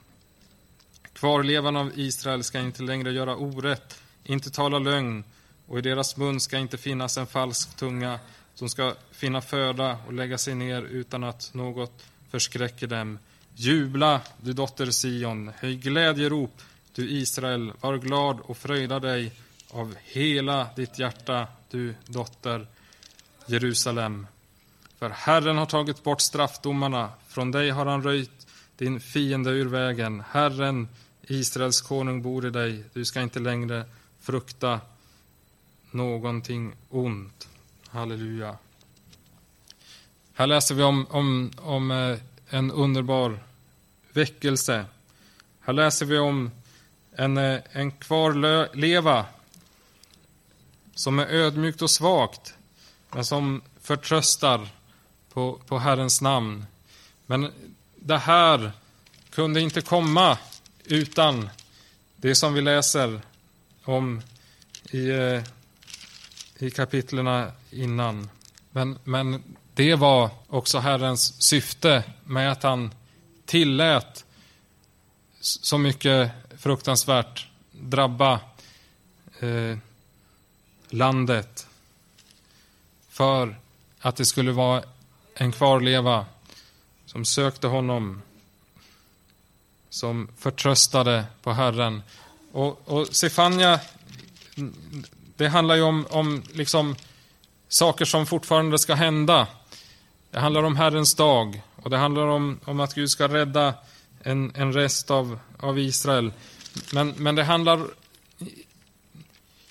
Kvarlevan 1.13 1.77
av 1.77 1.93
Israel 1.99 2.45
ska 2.45 2.61
inte 2.61 2.83
längre 2.83 3.13
göra 3.13 3.37
orätt, 3.37 4.03
inte 4.25 4.51
tala 4.51 4.79
lögn, 4.79 5.25
och 5.67 5.79
i 5.79 5.83
deras 5.83 6.17
mun 6.17 6.41
ska 6.41 6.59
inte 6.59 6.79
finnas 6.79 7.19
en 7.19 7.27
falsk 7.27 7.77
tunga, 7.77 8.19
som 8.55 8.69
ska 8.69 8.95
finna 9.11 9.41
föda 9.41 9.99
och 10.07 10.13
lägga 10.13 10.39
sig 10.39 10.55
ner 10.55 10.83
utan 10.83 11.25
att 11.25 11.55
något 11.55 12.05
förskräcker 12.31 12.87
dem. 12.87 13.19
Jubla, 13.55 14.21
du 14.41 14.53
dotter 14.53 14.91
Sion, 14.91 15.53
höj 15.57 15.77
glädjerop, 15.77 16.63
du 16.95 17.11
Israel, 17.11 17.73
var 17.81 17.97
glad 17.97 18.41
och 18.41 18.57
fröjda 18.57 19.01
dig 19.01 19.33
av 19.71 19.95
hela 20.05 20.69
ditt 20.77 20.99
hjärta, 20.99 21.47
du 21.71 21.95
dotter 22.07 22.67
Jerusalem. 23.47 24.27
För 24.99 25.11
Herren 25.11 25.59
har 25.59 25.67
tagit 25.67 26.03
bort 26.03 26.21
straffdomarna, 26.21 27.11
från 27.29 27.51
dig 27.51 27.71
har 27.71 27.87
han 27.87 28.03
röjt 28.03 28.47
din 28.77 29.01
fiende 29.01 29.51
ur 29.51 29.67
vägen. 29.67 30.23
Herren, 30.31 30.89
Israels 31.23 31.81
konung, 31.81 32.23
bor 32.23 32.47
i 32.47 32.51
dig, 32.51 32.85
du 32.93 33.05
ska 33.05 33.21
inte 33.21 33.39
längre 33.41 33.85
frukta 34.21 34.81
någonting 35.91 36.75
ont. 36.89 37.49
Halleluja. 37.89 38.57
Här 40.35 40.47
läser 40.47 40.75
vi 40.75 40.83
om, 40.83 41.07
om, 41.11 41.51
om 41.57 41.91
eh, 41.91 42.19
en 42.49 42.71
underbar 42.71 43.39
väckelse. 44.13 44.85
Här 45.61 45.73
läser 45.73 46.07
vi 46.07 46.19
om 46.19 46.51
en, 47.13 47.37
eh, 47.37 47.61
en 47.73 47.91
kvarleva 47.91 49.27
som 50.99 51.19
är 51.19 51.27
ödmjukt 51.27 51.83
och 51.83 51.91
svagt, 51.91 52.55
men 53.11 53.25
som 53.25 53.63
förtröstar 53.81 54.69
på, 55.33 55.61
på 55.67 55.79
Herrens 55.79 56.21
namn. 56.21 56.67
Men 57.27 57.53
det 57.97 58.19
här 58.19 58.73
kunde 59.31 59.61
inte 59.61 59.81
komma 59.81 60.39
utan 60.85 61.51
det 62.17 62.35
som 62.35 62.55
vi 62.55 62.61
läser 62.61 63.21
om 63.85 64.23
i, 64.91 65.09
eh, 65.09 65.43
i 66.59 66.71
kapitlerna 66.71 67.53
innan. 67.71 68.31
Men, 68.71 68.99
men 69.05 69.43
det 69.75 69.95
var 69.95 70.31
också 70.49 70.79
Herrens 70.79 71.43
syfte 71.43 72.05
med 72.25 72.53
att 72.53 72.63
han 72.63 72.95
tillät 73.47 74.25
så 75.41 75.79
mycket 75.79 76.31
fruktansvärt 76.59 77.47
drabba 77.73 78.41
eh, 79.41 79.79
landet 80.91 81.67
för 83.09 83.57
att 84.01 84.17
det 84.17 84.25
skulle 84.25 84.53
vara 84.53 84.83
en 85.35 85.53
kvarleva 85.53 86.27
som 87.07 87.25
sökte 87.25 87.67
honom, 87.67 88.23
som 89.91 90.29
förtröstade 90.39 91.25
på 91.43 91.53
Herren. 91.53 92.03
Och, 92.53 92.89
och 92.89 93.07
Sefania, 93.07 93.81
det 95.37 95.49
handlar 95.49 95.75
ju 95.75 95.83
om, 95.83 96.07
om 96.11 96.43
liksom 96.53 96.97
saker 97.69 98.05
som 98.05 98.27
fortfarande 98.27 98.79
ska 98.79 98.95
hända. 98.95 99.47
Det 100.31 100.39
handlar 100.41 100.63
om 100.63 100.77
Herrens 100.77 101.15
dag 101.15 101.63
och 101.77 101.91
det 101.91 101.97
handlar 101.97 102.27
om, 102.27 102.61
om 102.65 102.81
att 102.81 102.95
Gud 102.95 103.11
ska 103.11 103.29
rädda 103.29 103.75
en, 104.23 104.53
en 104.55 104.73
rest 104.73 105.11
av, 105.11 105.39
av 105.59 105.79
Israel. 105.79 106.33
Men, 106.93 107.15
men 107.17 107.35
det 107.35 107.45
handlar... 107.45 107.87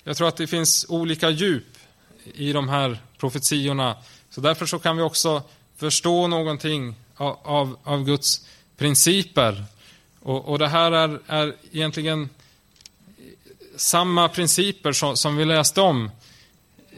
Jag 0.08 0.16
tror 0.16 0.28
att 0.28 0.36
det 0.36 0.46
finns 0.46 0.86
olika 0.88 1.30
djup 1.30 1.78
i 2.24 2.52
de 2.52 2.68
här 2.68 2.98
profetiorna. 3.18 3.96
Så 4.30 4.40
därför 4.40 4.66
så 4.66 4.78
kan 4.78 4.96
vi 4.96 5.02
också 5.02 5.42
förstå 5.76 6.26
någonting 6.26 6.94
av, 7.16 7.38
av, 7.42 7.76
av 7.84 8.04
Guds 8.04 8.46
principer. 8.76 9.64
Och, 10.20 10.48
och 10.48 10.58
det 10.58 10.68
här 10.68 10.92
är, 10.92 11.20
är 11.26 11.54
egentligen 11.72 12.28
samma 13.76 14.28
principer 14.28 14.92
som, 14.92 15.16
som 15.16 15.36
vi 15.36 15.44
läste 15.44 15.80
om 15.80 16.10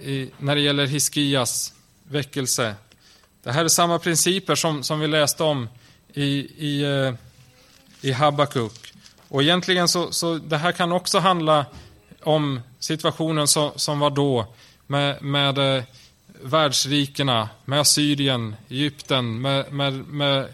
i, 0.02 0.31
när 0.38 0.55
det 0.55 0.61
gäller 0.61 0.87
Hiskias 0.87 1.75
väckelse. 2.02 2.75
Det 3.43 3.52
här 3.52 3.64
är 3.64 3.69
samma 3.69 3.99
principer 3.99 4.55
som, 4.55 4.83
som 4.83 5.00
vi 5.00 5.07
läste 5.07 5.43
om 5.43 5.69
i, 6.12 6.26
i, 6.69 6.83
eh, 6.83 7.14
i 8.00 8.12
Habakuk. 8.12 8.93
Och 9.29 9.43
egentligen 9.43 9.88
så, 9.88 10.12
så 10.12 10.35
det 10.35 10.57
här 10.57 10.73
kan 10.73 10.93
också 10.93 11.19
handla 11.19 11.67
om 12.23 12.61
situationen 12.79 13.49
som, 13.49 13.71
som 13.77 13.99
var 13.99 14.11
då 14.11 14.47
med, 14.87 15.23
med 15.23 15.77
eh, 15.77 15.85
världsrikena, 16.43 17.49
med 17.65 17.81
Assyrien, 17.81 18.57
Egypten, 18.69 19.41
med, 19.41 19.73
med, 19.73 19.93
med 19.93 20.49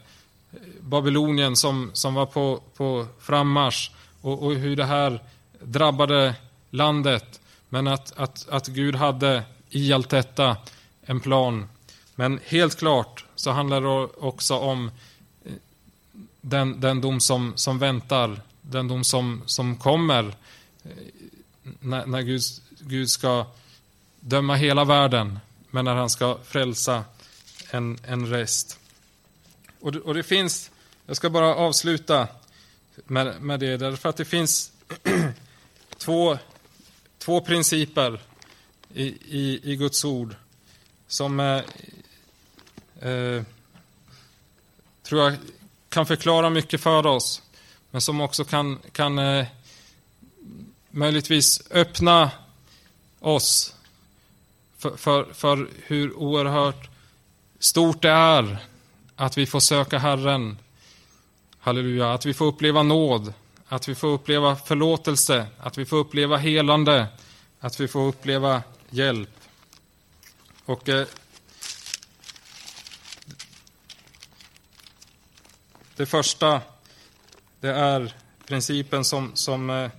Babylonien 0.80 1.56
som, 1.56 1.90
som 1.92 2.14
var 2.14 2.26
på, 2.26 2.60
på 2.76 3.06
frammarsch 3.20 3.90
och, 4.20 4.42
och 4.42 4.54
hur 4.54 4.76
det 4.76 4.84
här 4.84 5.22
drabbade 5.60 6.34
landet. 6.70 7.40
Men 7.68 7.86
att, 7.86 8.12
att, 8.16 8.48
att 8.48 8.66
Gud 8.66 8.94
hade 8.94 9.42
i 9.70 9.92
allt 9.92 10.08
detta 10.08 10.56
en 11.02 11.20
plan. 11.20 11.68
Men 12.14 12.40
helt 12.46 12.78
klart 12.78 13.24
så 13.34 13.50
handlar 13.50 13.80
det 13.80 14.08
också 14.18 14.58
om 14.58 14.90
eh, 15.44 15.52
den, 16.40 16.80
den 16.80 17.00
dom 17.00 17.20
som, 17.20 17.52
som 17.56 17.78
väntar, 17.78 18.40
den 18.60 18.88
dom 18.88 19.04
som, 19.04 19.42
som 19.46 19.76
kommer 19.76 20.34
när, 21.80 22.06
när 22.06 22.22
Gud, 22.22 22.42
Gud 22.80 23.10
ska 23.10 23.46
döma 24.20 24.54
hela 24.54 24.84
världen, 24.84 25.38
men 25.70 25.84
när 25.84 25.94
han 25.94 26.10
ska 26.10 26.38
frälsa 26.44 27.04
en, 27.70 27.98
en 28.04 28.26
rest. 28.26 28.78
Och 29.80 29.92
det, 29.92 30.00
och 30.00 30.14
det 30.14 30.22
finns, 30.22 30.70
jag 31.06 31.16
ska 31.16 31.30
bara 31.30 31.54
avsluta 31.54 32.28
med, 33.04 33.42
med 33.42 33.60
det, 33.60 33.76
därför 33.76 34.08
att 34.08 34.16
det 34.16 34.24
finns 34.24 34.72
två, 35.98 36.38
två 37.18 37.40
principer 37.40 38.20
i, 38.94 39.06
i, 39.28 39.60
i 39.72 39.76
Guds 39.76 40.04
ord 40.04 40.34
som 41.08 41.40
eh, 41.40 41.62
eh, 43.10 43.42
tror 45.02 45.22
jag 45.22 45.36
kan 45.88 46.06
förklara 46.06 46.50
mycket 46.50 46.80
för 46.80 47.06
oss, 47.06 47.42
men 47.90 48.00
som 48.00 48.20
också 48.20 48.44
kan, 48.44 48.78
kan 48.92 49.18
eh, 49.18 49.46
möjligtvis 50.96 51.62
öppna 51.70 52.30
oss 53.20 53.74
för, 54.78 54.96
för, 54.96 55.32
för 55.32 55.68
hur 55.86 56.16
oerhört 56.16 56.88
stort 57.58 58.02
det 58.02 58.10
är 58.10 58.58
att 59.16 59.38
vi 59.38 59.46
får 59.46 59.60
söka 59.60 59.98
Herren. 59.98 60.58
Halleluja, 61.58 62.12
att 62.12 62.26
vi 62.26 62.34
får 62.34 62.46
uppleva 62.46 62.82
nåd, 62.82 63.32
att 63.68 63.88
vi 63.88 63.94
får 63.94 64.08
uppleva 64.08 64.56
förlåtelse, 64.56 65.46
att 65.58 65.78
vi 65.78 65.84
får 65.84 65.96
uppleva 65.96 66.36
helande, 66.36 67.06
att 67.60 67.80
vi 67.80 67.88
får 67.88 68.08
uppleva 68.08 68.62
hjälp. 68.90 69.40
Och 70.64 70.88
eh, 70.88 71.06
Det 75.96 76.06
första, 76.06 76.60
det 77.60 77.70
är 77.70 78.14
principen 78.46 79.04
som, 79.04 79.30
som 79.34 79.70
eh, 79.70 79.90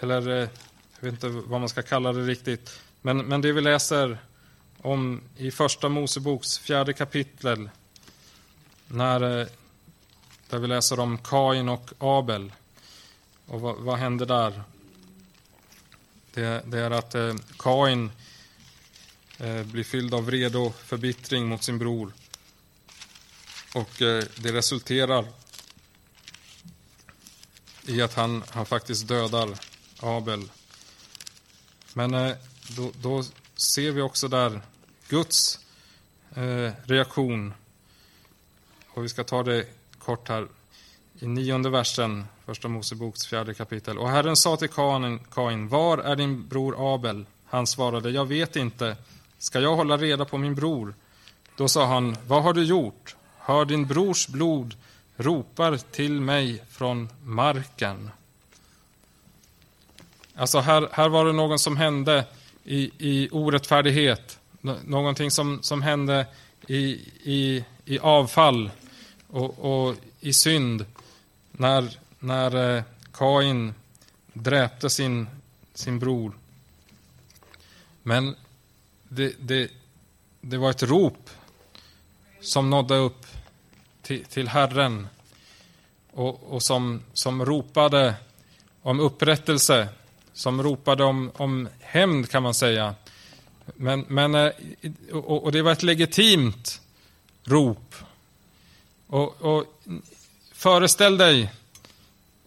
eller 0.00 0.28
eh, 0.28 0.48
jag 1.00 1.10
vet 1.10 1.12
inte 1.12 1.28
vad 1.28 1.60
man 1.60 1.68
ska 1.68 1.82
kalla 1.82 2.12
det 2.12 2.22
riktigt, 2.22 2.80
men, 3.02 3.18
men 3.18 3.40
det 3.40 3.52
vi 3.52 3.60
läser 3.60 4.18
om 4.82 5.20
i 5.36 5.50
första 5.50 5.88
Moseboks 5.88 6.58
fjärde 6.58 6.92
kapitel, 6.92 7.70
när, 8.86 9.40
eh, 9.40 9.46
där 10.48 10.58
vi 10.58 10.66
läser 10.66 11.00
om 11.00 11.18
Kain 11.18 11.68
och 11.68 11.90
Abel. 11.98 12.52
Och 13.46 13.60
vad, 13.60 13.76
vad 13.76 13.98
händer 13.98 14.26
där? 14.26 14.62
Det, 16.34 16.62
det 16.66 16.78
är 16.78 16.90
att 16.90 17.14
eh, 17.14 17.34
Kain 17.58 18.10
eh, 19.38 19.62
blir 19.62 19.84
fylld 19.84 20.14
av 20.14 20.26
vrede 20.26 20.58
och 20.58 20.74
förbittring 20.74 21.46
mot 21.46 21.62
sin 21.62 21.78
bror. 21.78 22.12
Och 23.74 24.02
eh, 24.02 24.24
det 24.36 24.52
resulterar 24.52 25.26
i 27.86 28.02
att 28.02 28.14
han, 28.14 28.42
han 28.50 28.66
faktiskt 28.66 29.08
dödar 29.08 29.69
Abel. 30.00 30.50
Men 31.94 32.14
eh, 32.14 32.36
då, 32.76 32.90
då 33.02 33.24
ser 33.54 33.90
vi 33.90 34.02
också 34.02 34.28
där 34.28 34.60
Guds 35.08 35.58
eh, 36.34 36.72
reaktion. 36.84 37.54
Och 38.88 39.04
vi 39.04 39.08
ska 39.08 39.24
ta 39.24 39.42
det 39.42 39.66
kort 39.98 40.28
här. 40.28 40.48
I 41.18 41.26
nionde 41.26 41.70
versen, 41.70 42.24
första 42.44 42.68
Moseboks 42.68 43.26
fjärde 43.26 43.54
kapitel. 43.54 43.98
Och 43.98 44.08
Herren 44.08 44.36
sa 44.36 44.56
till 44.56 44.68
Kain, 44.68 45.18
Kain, 45.18 45.68
var 45.68 45.98
är 45.98 46.16
din 46.16 46.48
bror 46.48 46.94
Abel? 46.94 47.26
Han 47.44 47.66
svarade, 47.66 48.10
jag 48.10 48.26
vet 48.26 48.56
inte. 48.56 48.96
Ska 49.38 49.60
jag 49.60 49.76
hålla 49.76 49.96
reda 49.96 50.24
på 50.24 50.38
min 50.38 50.54
bror? 50.54 50.94
Då 51.56 51.68
sa 51.68 51.86
han, 51.86 52.16
vad 52.26 52.42
har 52.42 52.52
du 52.52 52.64
gjort? 52.64 53.16
Hör 53.38 53.64
din 53.64 53.86
brors 53.86 54.28
blod 54.28 54.74
ropar 55.16 55.76
till 55.76 56.20
mig 56.20 56.64
från 56.68 57.08
marken. 57.22 58.10
Alltså 60.40 60.58
här, 60.58 60.88
här 60.92 61.08
var 61.08 61.24
det 61.24 61.32
någon 61.32 61.58
som 61.58 61.76
hände 61.76 62.24
i, 62.64 62.90
i 62.98 63.28
orättfärdighet. 63.32 64.38
Någonting 64.84 65.30
som, 65.30 65.62
som 65.62 65.82
hände 65.82 66.26
i, 66.66 66.80
i, 67.22 67.64
i 67.84 67.98
avfall 67.98 68.70
och, 69.28 69.58
och 69.58 69.96
i 70.20 70.32
synd. 70.32 70.84
När, 71.52 71.98
när 72.18 72.76
eh, 72.76 72.82
Kain 73.12 73.74
dräpte 74.32 74.90
sin, 74.90 75.28
sin 75.74 75.98
bror. 75.98 76.32
Men 78.02 78.36
det, 79.08 79.34
det, 79.38 79.70
det 80.40 80.56
var 80.56 80.70
ett 80.70 80.82
rop 80.82 81.30
som 82.40 82.70
nådde 82.70 82.96
upp 82.96 83.26
till, 84.02 84.24
till 84.24 84.48
Herren 84.48 85.08
och, 86.10 86.42
och 86.42 86.62
som, 86.62 87.02
som 87.12 87.44
ropade 87.44 88.14
om 88.82 89.00
upprättelse, 89.00 89.88
som 90.40 90.62
ropade 90.62 91.04
om, 91.04 91.30
om 91.36 91.68
hämnd 91.80 92.30
kan 92.30 92.42
man 92.42 92.54
säga. 92.54 92.94
Men, 93.76 94.04
men, 94.08 94.34
eh, 94.34 94.52
och, 95.12 95.44
och 95.44 95.52
det 95.52 95.62
var 95.62 95.72
ett 95.72 95.82
legitimt 95.82 96.80
rop. 97.44 97.94
Och, 99.06 99.42
och 99.42 99.64
föreställ 100.52 101.18
dig 101.18 101.52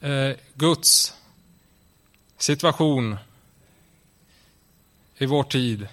eh, 0.01 0.31
Guds 0.53 1.13
situation 2.37 3.17
i 5.17 5.25
vår 5.25 5.43
tid. 5.43 5.87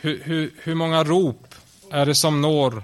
Hur, 0.00 0.22
hur, 0.24 0.54
hur 0.62 0.74
många 0.74 1.04
rop 1.04 1.54
är 1.90 2.06
det 2.06 2.14
som 2.14 2.40
når 2.40 2.82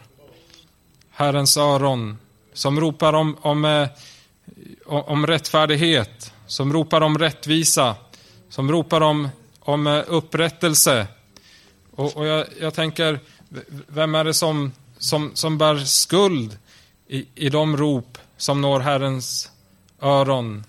Herrens 1.11 1.57
öron, 1.57 2.19
som 2.53 2.81
ropar 2.81 3.13
om, 3.13 3.37
om, 3.41 3.65
eh, 3.65 3.89
om 4.87 5.27
rättfärdighet, 5.27 6.30
som 6.51 6.73
ropar 6.73 7.01
om 7.01 7.19
rättvisa, 7.19 7.97
som 8.49 8.73
ropar 8.73 9.01
om, 9.01 9.29
om 9.61 9.87
eh, 9.87 10.03
upprättelse. 10.07 11.07
Och, 11.91 12.17
och 12.17 12.27
jag, 12.27 12.47
jag, 12.61 12.75
tänker, 12.75 13.21
vem 13.87 14.15
är 14.15 14.25
det 14.25 14.35
som, 14.35 14.73
som, 14.99 15.31
som 15.35 15.59
bär 15.59 15.77
skuld 15.77 16.59
i, 17.09 17.27
i 17.35 17.49
de 17.49 17.77
rop 17.77 18.19
som 18.37 18.61
når 18.61 18.81
Herrens 18.81 19.51
öron? 20.01 20.65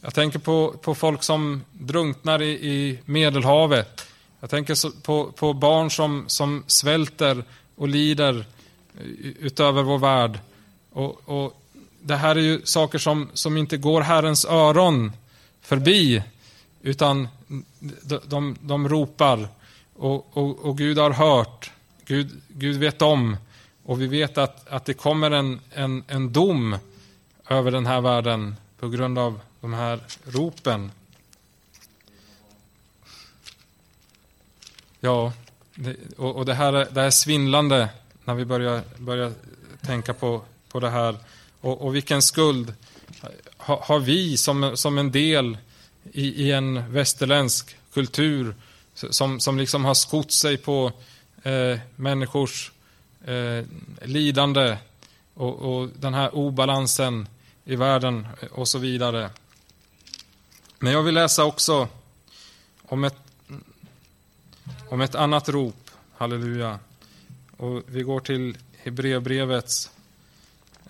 Jag 0.00 0.14
tänker 0.14 0.38
på, 0.38 0.74
på 0.82 0.94
folk 0.94 1.22
som 1.22 1.64
drunknar 1.72 2.42
i, 2.42 2.50
i 2.50 2.98
Medelhavet. 3.04 4.06
Jag 4.40 4.50
tänker 4.50 5.02
på, 5.02 5.32
på 5.32 5.52
barn 5.52 5.90
som, 5.90 6.24
som 6.26 6.64
svälter 6.66 7.44
och 7.76 7.88
lider 7.88 8.46
eh, 8.98 9.04
utöver 9.38 9.82
vår 9.82 9.98
värld. 9.98 10.38
Och, 10.92 11.28
och, 11.28 11.62
det 12.08 12.16
här 12.16 12.36
är 12.36 12.40
ju 12.40 12.60
saker 12.64 12.98
som, 12.98 13.28
som 13.34 13.56
inte 13.56 13.76
går 13.76 14.00
Herrens 14.00 14.44
öron 14.44 15.12
förbi, 15.60 16.22
utan 16.82 17.28
de, 18.02 18.20
de, 18.24 18.56
de 18.60 18.88
ropar 18.88 19.48
och, 19.96 20.36
och, 20.36 20.58
och, 20.64 20.78
Gud 20.78 20.98
har 20.98 21.10
hört, 21.10 21.70
Gud, 22.04 22.40
Gud 22.48 22.76
vet 22.76 23.02
om 23.02 23.36
och 23.84 24.00
vi 24.00 24.06
vet 24.06 24.38
att, 24.38 24.68
att 24.68 24.84
det 24.84 24.94
kommer 24.94 25.30
en, 25.30 25.60
en, 25.70 26.04
en 26.08 26.32
dom 26.32 26.76
över 27.48 27.70
den 27.70 27.86
här 27.86 28.00
världen 28.00 28.56
på 28.78 28.88
grund 28.88 29.18
av 29.18 29.40
de 29.60 29.74
här 29.74 30.00
ropen. 30.24 30.90
Ja, 35.00 35.32
det, 35.74 35.96
och, 36.16 36.36
och 36.36 36.46
det, 36.46 36.54
här, 36.54 36.72
det 36.72 37.00
här 37.00 37.06
är 37.06 37.10
svindlande 37.10 37.88
när 38.24 38.34
vi 38.34 38.44
börjar, 38.44 38.82
börjar 38.98 39.32
tänka 39.86 40.14
på, 40.14 40.42
på 40.68 40.80
det 40.80 40.90
här. 40.90 41.16
Och, 41.60 41.82
och 41.82 41.94
vilken 41.94 42.22
skuld 42.22 42.74
har, 43.56 43.76
har 43.76 43.98
vi 43.98 44.36
som, 44.36 44.76
som 44.76 44.98
en 44.98 45.12
del 45.12 45.58
i, 46.12 46.44
i 46.44 46.52
en 46.52 46.92
västerländsk 46.92 47.76
kultur 47.92 48.54
som, 48.94 49.40
som 49.40 49.58
liksom 49.58 49.84
har 49.84 49.94
skott 49.94 50.32
sig 50.32 50.56
på 50.56 50.92
eh, 51.42 51.78
människors 51.96 52.72
eh, 53.24 53.64
lidande 54.02 54.76
och, 55.34 55.54
och, 55.54 55.88
den 55.88 56.14
här 56.14 56.34
obalansen 56.34 57.28
i 57.64 57.76
världen 57.76 58.26
eh, 58.40 58.48
och 58.48 58.68
så 58.68 58.78
vidare. 58.78 59.30
Men 60.78 60.92
jag 60.92 61.02
vill 61.02 61.14
läsa 61.14 61.44
också 61.44 61.88
om 62.82 63.04
ett, 63.04 63.16
om 64.88 65.00
ett 65.00 65.14
annat 65.14 65.48
rop, 65.48 65.90
halleluja. 66.16 66.78
Och 67.56 67.82
vi 67.86 68.02
går 68.02 68.20
till 68.20 68.58
Hebreerbrevets 68.76 69.90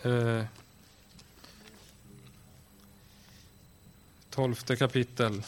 eh, 0.03 0.43
tolfte 4.39 4.77
kapitel. 4.77 5.43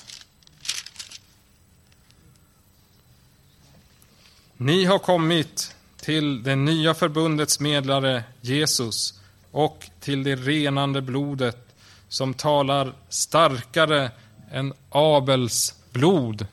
Ni 4.56 4.84
har 4.84 4.98
kommit 4.98 5.76
till 6.00 6.42
det 6.42 6.56
nya 6.56 6.94
förbundets 6.94 7.60
medlare 7.60 8.24
Jesus 8.40 9.20
och 9.50 9.90
till 10.00 10.22
det 10.22 10.36
renande 10.36 11.02
blodet 11.02 11.74
som 12.08 12.34
talar 12.34 12.92
starkare 13.08 14.10
än 14.50 14.74
Abels 14.88 15.74
blod. 15.90 16.46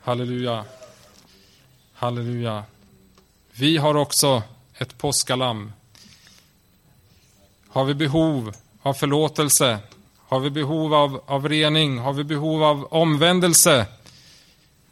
Halleluja. 0.00 0.64
Halleluja. 1.92 2.64
Vi 3.52 3.76
har 3.76 3.94
också 3.94 4.42
ett 4.74 4.98
påskalamm. 4.98 5.72
Har 7.68 7.84
vi 7.84 7.94
behov 7.94 8.54
av 8.82 8.94
förlåtelse? 8.94 9.78
Har 10.28 10.40
vi 10.40 10.50
behov 10.50 10.94
av, 10.94 11.22
av 11.26 11.48
rening? 11.48 11.98
Har 11.98 12.12
vi 12.12 12.24
behov 12.24 12.62
av 12.62 12.84
omvändelse? 12.90 13.86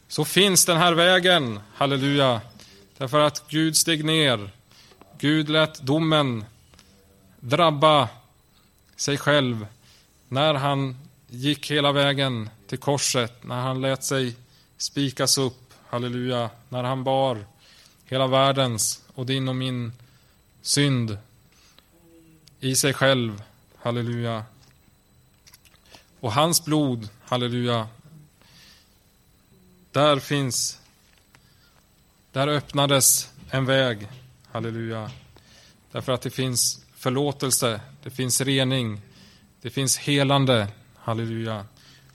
Så 0.08 0.24
finns 0.24 0.64
den 0.64 0.76
här 0.76 0.92
vägen, 0.92 1.60
halleluja. 1.74 2.40
Därför 2.98 3.20
att 3.20 3.48
Gud 3.48 3.76
steg 3.76 4.04
ner. 4.04 4.50
Gud 5.18 5.48
lät 5.48 5.80
domen 5.80 6.44
drabba 7.40 8.08
sig 8.96 9.18
själv 9.18 9.66
när 10.28 10.54
han 10.54 10.96
gick 11.28 11.70
hela 11.70 11.92
vägen 11.92 12.50
till 12.66 12.78
korset, 12.78 13.44
när 13.44 13.60
han 13.60 13.80
lät 13.80 14.04
sig 14.04 14.36
spikas 14.76 15.38
upp, 15.38 15.74
halleluja, 15.86 16.50
när 16.68 16.82
han 16.82 17.04
bar 17.04 17.44
hela 18.04 18.26
världens 18.26 19.02
och 19.14 19.26
din 19.26 19.48
och 19.48 19.56
min 19.56 19.92
synd 20.62 21.18
i 22.60 22.76
sig 22.76 22.94
själv. 22.94 23.42
Halleluja. 23.76 24.44
Och 26.22 26.32
hans 26.32 26.64
blod, 26.64 27.08
halleluja, 27.24 27.88
där 29.90 30.18
finns, 30.18 30.78
där 32.32 32.48
öppnades 32.48 33.32
en 33.50 33.64
väg. 33.66 34.08
Halleluja. 34.52 35.10
Därför 35.92 36.12
att 36.12 36.22
det 36.22 36.30
finns 36.30 36.84
förlåtelse, 36.96 37.80
det 38.02 38.10
finns 38.10 38.40
rening, 38.40 39.00
det 39.62 39.70
finns 39.70 39.98
helande. 39.98 40.68
Halleluja. 40.96 41.66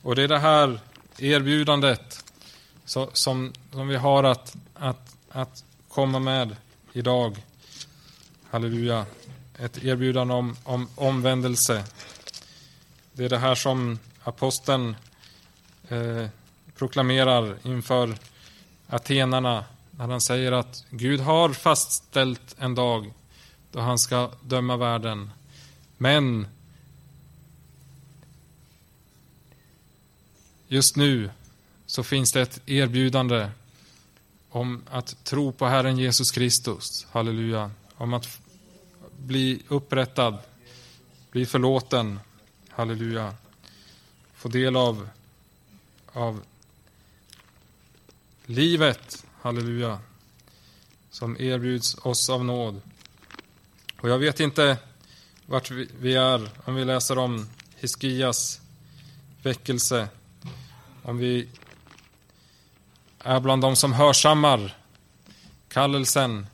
Och 0.01 0.15
det 0.15 0.23
är 0.23 0.27
det 0.27 0.39
här 0.39 0.79
erbjudandet 1.17 2.23
som, 2.85 3.09
som 3.13 3.87
vi 3.87 3.95
har 3.95 4.23
att, 4.23 4.55
att, 4.73 5.15
att 5.29 5.63
komma 5.89 6.19
med 6.19 6.55
idag. 6.93 7.43
Halleluja. 8.49 9.05
Ett 9.57 9.83
erbjudande 9.83 10.33
om, 10.33 10.57
om 10.63 10.89
omvändelse. 10.95 11.83
Det 13.17 13.25
är 13.25 13.29
det 13.29 13.37
här 13.37 13.55
som 13.55 13.99
aposteln 14.23 14.95
eh, 15.87 16.27
proklamerar 16.75 17.57
inför 17.63 18.17
atenarna 18.87 19.65
när 19.91 20.07
han 20.07 20.21
säger 20.21 20.51
att 20.51 20.85
Gud 20.89 21.19
har 21.19 21.53
fastställt 21.53 22.55
en 22.59 22.75
dag 22.75 23.13
då 23.71 23.79
han 23.79 23.99
ska 23.99 24.31
döma 24.41 24.77
världen. 24.77 25.29
Men 25.97 26.47
just 30.67 30.95
nu 30.95 31.29
så 31.85 32.03
finns 32.03 32.31
det 32.31 32.41
ett 32.41 32.61
erbjudande 32.65 33.49
om 34.49 34.83
att 34.89 35.23
tro 35.23 35.51
på 35.51 35.65
Herren 35.65 35.97
Jesus 35.97 36.31
Kristus. 36.31 37.07
Halleluja. 37.11 37.71
Om 37.95 38.13
att 38.13 38.41
bli 39.17 39.61
upprättad, 39.67 40.37
bli 41.31 41.45
förlåten. 41.45 42.19
Halleluja. 42.77 43.33
Få 44.33 44.49
del 44.49 44.75
av, 44.75 45.09
av 46.13 46.43
livet. 48.45 49.25
Halleluja. 49.41 49.99
Som 51.09 51.41
erbjuds 51.41 51.97
oss 52.01 52.29
av 52.29 52.45
nåd. 52.45 52.81
Och 54.01 54.09
jag 54.09 54.17
vet 54.17 54.39
inte 54.39 54.77
vart 55.45 55.71
vi 55.71 56.15
är 56.15 56.49
om 56.65 56.75
vi 56.75 56.85
läser 56.85 57.17
om 57.17 57.49
Hiskias 57.75 58.61
väckelse. 59.41 60.07
Om 61.03 61.17
vi 61.17 61.49
är 63.19 63.39
bland 63.39 63.61
de 63.61 63.75
som 63.75 63.93
hörsammar 63.93 64.77
kallelsen. 65.67 66.47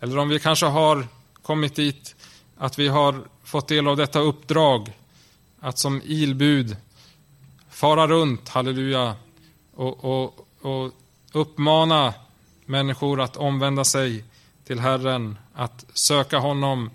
Eller 0.00 0.18
om 0.18 0.28
vi 0.28 0.40
kanske 0.40 0.66
har 0.66 1.06
kommit 1.42 1.74
dit 1.76 2.14
att 2.56 2.78
vi 2.78 2.88
har 2.88 3.24
fått 3.44 3.68
del 3.68 3.88
av 3.88 3.96
detta 3.96 4.20
uppdrag 4.20 4.94
att 5.60 5.78
som 5.78 6.02
ilbud 6.04 6.76
fara 7.70 8.06
runt, 8.06 8.48
halleluja, 8.48 9.14
och, 9.74 10.04
och, 10.04 10.48
och 10.60 10.92
uppmana 11.32 12.14
människor 12.64 13.20
att 13.20 13.36
omvända 13.36 13.84
sig 13.84 14.24
till 14.64 14.80
Herren, 14.80 15.38
att 15.54 15.84
söka 15.92 16.38
honom 16.38 16.90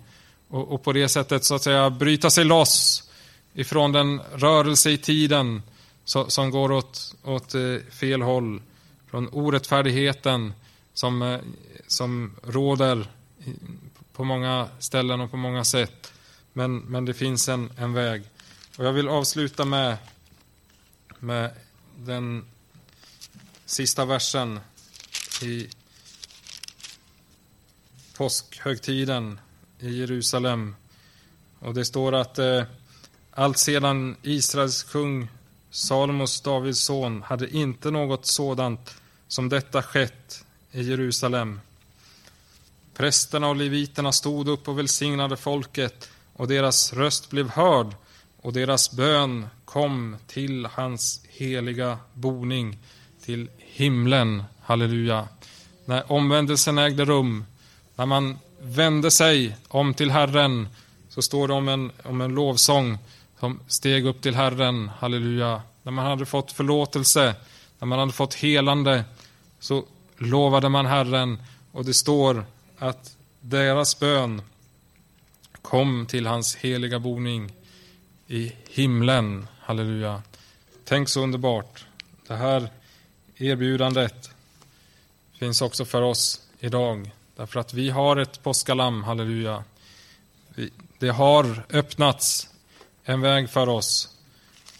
och, 0.48 0.72
och, 0.72 0.82
på 0.82 0.92
det 0.92 1.08
sättet 1.08 1.44
så 1.44 1.54
att 1.54 1.62
säga 1.62 1.90
bryta 1.90 2.30
sig 2.30 2.44
loss 2.44 3.10
ifrån 3.54 3.92
den 3.92 4.20
rörelse 4.34 4.90
i 4.90 4.98
tiden 4.98 5.62
så, 6.04 6.30
som 6.30 6.50
går 6.50 6.72
åt, 6.72 7.14
åt 7.22 7.54
eh, 7.54 7.76
fel 7.90 8.22
håll, 8.22 8.62
från 9.10 9.28
orättfärdigheten 9.32 10.52
som, 10.94 11.22
eh, 11.22 11.40
som 11.86 12.34
råder 12.42 13.06
på 14.12 14.24
många 14.24 14.68
ställen 14.78 15.20
och 15.20 15.30
på 15.30 15.36
många 15.36 15.64
sätt. 15.64 16.12
Men, 16.52 16.78
men 16.78 17.04
det 17.04 17.14
finns 17.14 17.48
en, 17.48 17.70
en 17.76 17.92
väg. 17.92 18.22
Och 18.76 18.84
jag 18.84 18.92
vill 18.92 19.08
avsluta 19.08 19.64
med, 19.64 19.96
med 21.18 21.50
den 21.96 22.44
sista 23.64 24.04
versen 24.04 24.60
i 25.42 25.68
påskhögtiden 28.16 29.40
i 29.78 29.98
Jerusalem. 29.98 30.76
Och 31.58 31.74
det 31.74 31.84
står 31.84 32.14
att 32.14 32.38
eh, 32.38 32.62
allt 33.30 33.58
sedan 33.58 34.16
Israels 34.22 34.82
kung 34.82 35.28
Salomos, 35.70 36.40
Davids 36.40 36.80
son, 36.80 37.22
hade 37.22 37.56
inte 37.56 37.90
något 37.90 38.26
sådant 38.26 38.96
som 39.28 39.48
detta 39.48 39.82
skett 39.82 40.44
i 40.72 40.82
Jerusalem. 40.82 41.60
Prästerna 42.94 43.48
och 43.48 43.56
leviterna 43.56 44.12
stod 44.12 44.48
upp 44.48 44.68
och 44.68 44.78
välsignade 44.78 45.36
folket 45.36 46.10
och 46.32 46.48
deras 46.48 46.92
röst 46.92 47.30
blev 47.30 47.48
hörd 47.48 47.94
och 48.44 48.52
deras 48.52 48.92
bön 48.92 49.46
kom 49.64 50.16
till 50.26 50.66
hans 50.72 51.20
heliga 51.28 51.98
boning, 52.14 52.78
till 53.24 53.50
himlen. 53.58 54.44
Halleluja. 54.60 55.28
När 55.84 56.12
omvändelsen 56.12 56.78
ägde 56.78 57.04
rum, 57.04 57.44
när 57.96 58.06
man 58.06 58.38
vände 58.60 59.10
sig 59.10 59.56
om 59.68 59.94
till 59.94 60.10
Herren, 60.10 60.68
så 61.08 61.22
står 61.22 61.48
det 61.48 61.54
om 61.54 61.68
en, 61.68 61.92
om 62.02 62.20
en 62.20 62.34
lovsång 62.34 62.98
som 63.40 63.60
steg 63.66 64.06
upp 64.06 64.22
till 64.22 64.34
Herren. 64.34 64.90
Halleluja. 64.98 65.62
När 65.82 65.92
man 65.92 66.06
hade 66.06 66.26
fått 66.26 66.52
förlåtelse, 66.52 67.34
när 67.78 67.86
man 67.86 67.98
hade 67.98 68.12
fått 68.12 68.34
helande, 68.34 69.04
så 69.60 69.84
lovade 70.16 70.68
man 70.68 70.86
Herren 70.86 71.38
och 71.72 71.84
det 71.84 71.94
står 71.94 72.44
att 72.78 73.16
deras 73.40 74.00
bön 74.00 74.42
kom 75.62 76.06
till 76.06 76.26
hans 76.26 76.56
heliga 76.56 76.98
boning 76.98 77.52
i 78.28 78.52
himlen. 78.70 79.46
Halleluja. 79.60 80.22
Tänk 80.84 81.08
så 81.08 81.20
underbart. 81.22 81.86
Det 82.26 82.34
här 82.34 82.68
erbjudandet 83.36 84.30
finns 85.38 85.62
också 85.62 85.84
för 85.84 86.02
oss 86.02 86.40
idag. 86.60 87.10
Därför 87.36 87.60
att 87.60 87.74
vi 87.74 87.90
har 87.90 88.16
ett 88.16 88.42
påskalamm, 88.42 89.02
halleluja. 89.02 89.64
Det 90.98 91.08
har 91.08 91.66
öppnats 91.70 92.48
en 93.04 93.20
väg 93.20 93.50
för 93.50 93.68
oss. 93.68 94.08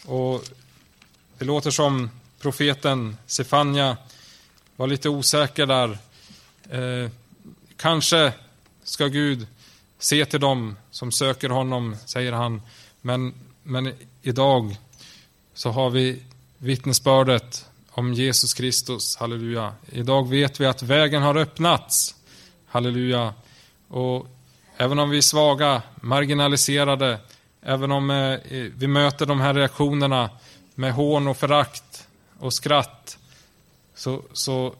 Och 0.05 0.43
det 1.37 1.45
låter 1.45 1.71
som 1.71 2.09
profeten 2.39 3.17
Sefania 3.25 3.97
var 4.75 4.87
lite 4.87 5.09
osäker 5.09 5.65
där. 5.65 5.97
Eh, 6.69 7.11
kanske 7.77 8.33
ska 8.83 9.07
Gud 9.07 9.47
se 9.99 10.25
till 10.25 10.39
dem 10.39 10.75
som 10.91 11.11
söker 11.11 11.49
honom, 11.49 11.95
säger 12.05 12.31
han. 12.31 12.61
Men, 13.05 13.33
men 13.63 13.93
idag 14.21 14.77
så 15.53 15.69
har 15.69 15.89
vi 15.89 16.23
vittnesbördet 16.57 17.65
om 17.91 18.13
Jesus 18.13 18.53
Kristus, 18.53 19.17
halleluja. 19.17 19.73
Idag 19.91 20.29
vet 20.29 20.59
vi 20.59 20.65
att 20.65 20.83
vägen 20.83 21.21
har 21.23 21.37
öppnats, 21.37 22.15
halleluja. 22.67 23.33
Och 23.87 24.27
även 24.77 24.99
om 24.99 25.09
vi 25.09 25.17
är 25.17 25.21
svaga, 25.21 25.81
marginaliserade, 26.01 27.19
även 27.61 27.91
om 27.91 28.09
eh, 28.09 28.39
vi 28.75 28.87
möter 28.87 29.25
de 29.25 29.39
här 29.39 29.53
reaktionerna 29.53 30.29
med 30.75 30.93
hån 30.93 31.27
och 31.27 31.37
förakt 31.37 32.07
och 32.39 32.53
skratt, 32.53 33.17
så, 33.95 34.21
så 34.33 34.75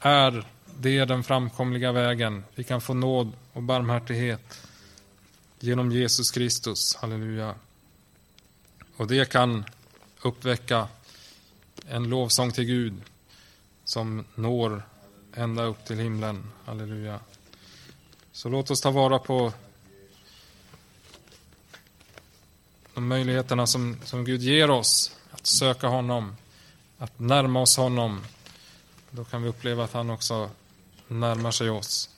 är 0.00 0.44
det 0.80 1.04
den 1.04 1.22
framkomliga 1.22 1.92
vägen. 1.92 2.44
Vi 2.54 2.64
kan 2.64 2.80
få 2.80 2.94
nåd 2.94 3.32
och 3.52 3.62
barmhärtighet 3.62 4.66
genom 5.60 5.92
Jesus 5.92 6.30
Kristus. 6.30 6.96
Halleluja. 6.96 7.54
Och 9.00 9.06
det 9.06 9.30
kan 9.30 9.64
uppväcka 10.22 10.88
en 11.88 12.08
lovsång 12.08 12.52
till 12.52 12.64
Gud 12.64 13.02
som 13.84 14.24
når 14.34 14.82
ända 15.34 15.62
upp 15.62 15.84
till 15.84 15.98
himlen. 15.98 16.52
Halleluja. 16.64 17.20
Så 18.32 18.48
låt 18.48 18.70
oss 18.70 18.80
ta 18.80 18.90
vara 18.90 19.18
på 19.18 19.52
de 22.94 23.08
möjligheterna 23.08 23.66
som, 23.66 23.96
som 24.04 24.24
Gud 24.24 24.42
ger 24.42 24.70
oss 24.70 25.16
att 25.30 25.46
söka 25.46 25.86
honom, 25.86 26.36
att 26.98 27.18
närma 27.18 27.60
oss 27.60 27.76
honom. 27.76 28.20
Då 29.10 29.24
kan 29.24 29.42
vi 29.42 29.48
uppleva 29.48 29.84
att 29.84 29.92
han 29.92 30.10
också 30.10 30.50
närmar 31.08 31.50
sig 31.50 31.70
oss. 31.70 32.10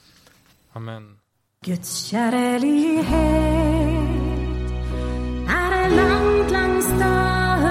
Amen. 0.72 1.18
Guds 1.64 2.04
kärlighet 2.04 3.06
är 5.48 5.90
långt, 5.96 6.31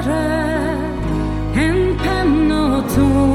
en 0.07 1.95
pennor 2.01 3.30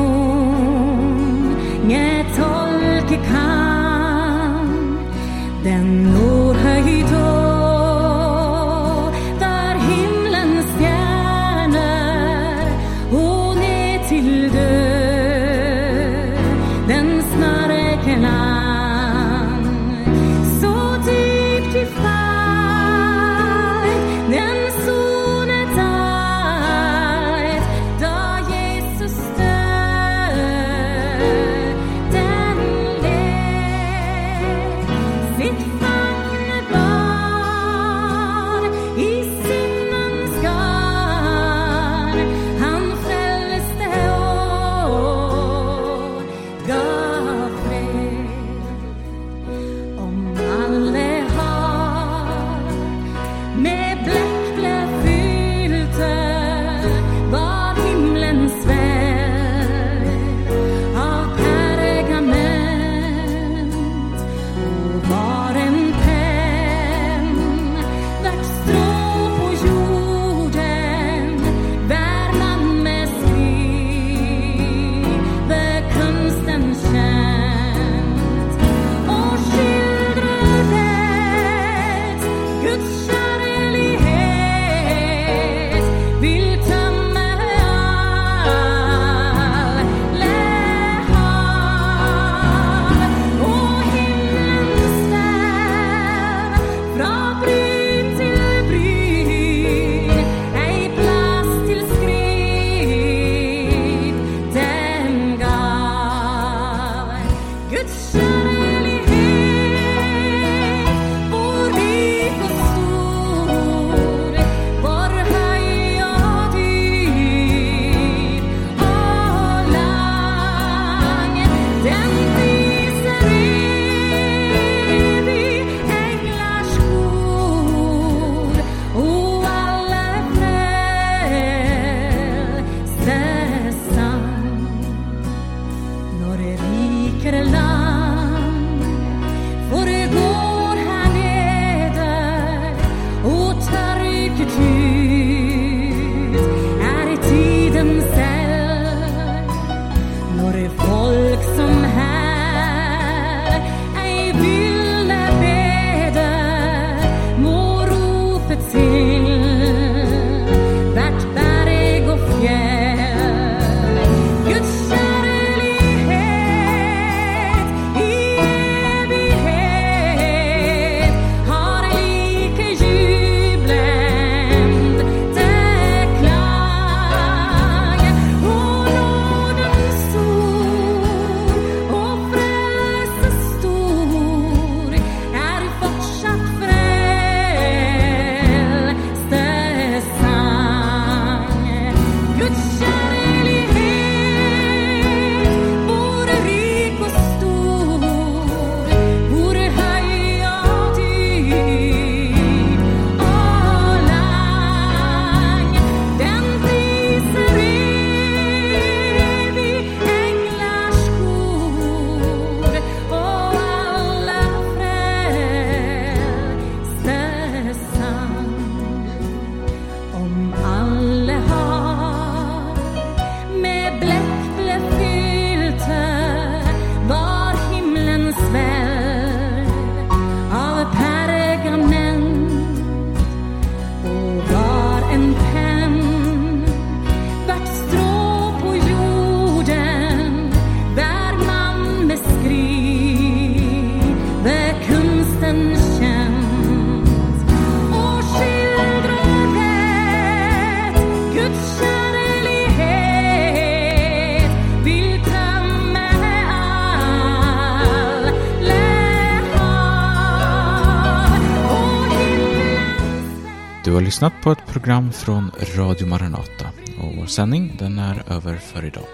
lyssnat 264.06 264.32
på 264.42 264.52
ett 264.52 264.66
program 264.66 265.12
från 265.12 265.50
Radio 265.76 266.06
Maranata 266.06 266.66
och 267.00 267.16
vår 267.16 267.26
sändning 267.26 267.76
den 267.78 267.98
är 267.98 268.22
över 268.32 268.56
för 268.56 268.84
idag. 268.84 269.04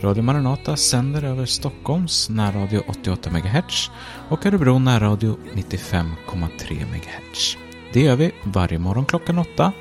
Radio 0.00 0.22
Maranata 0.22 0.76
sänder 0.76 1.24
över 1.24 1.46
Stockholms 1.46 2.28
närradio 2.28 2.82
88 2.88 3.30
MHz 3.30 3.90
och 4.28 4.46
Örebro 4.46 4.78
närradio 4.78 5.36
95,3 5.54 6.86
MHz. 6.86 7.56
Det 7.92 8.00
gör 8.00 8.16
vi 8.16 8.32
varje 8.44 8.78
morgon 8.78 9.04
klockan 9.04 9.38
8 9.38 9.72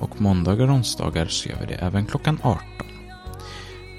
och 0.00 0.20
måndagar 0.20 0.68
och 0.68 0.74
onsdagar 0.74 1.26
så 1.26 1.48
gör 1.48 1.58
vi 1.60 1.66
det 1.66 1.74
även 1.74 2.06
klockan 2.06 2.38
18. 2.42 2.62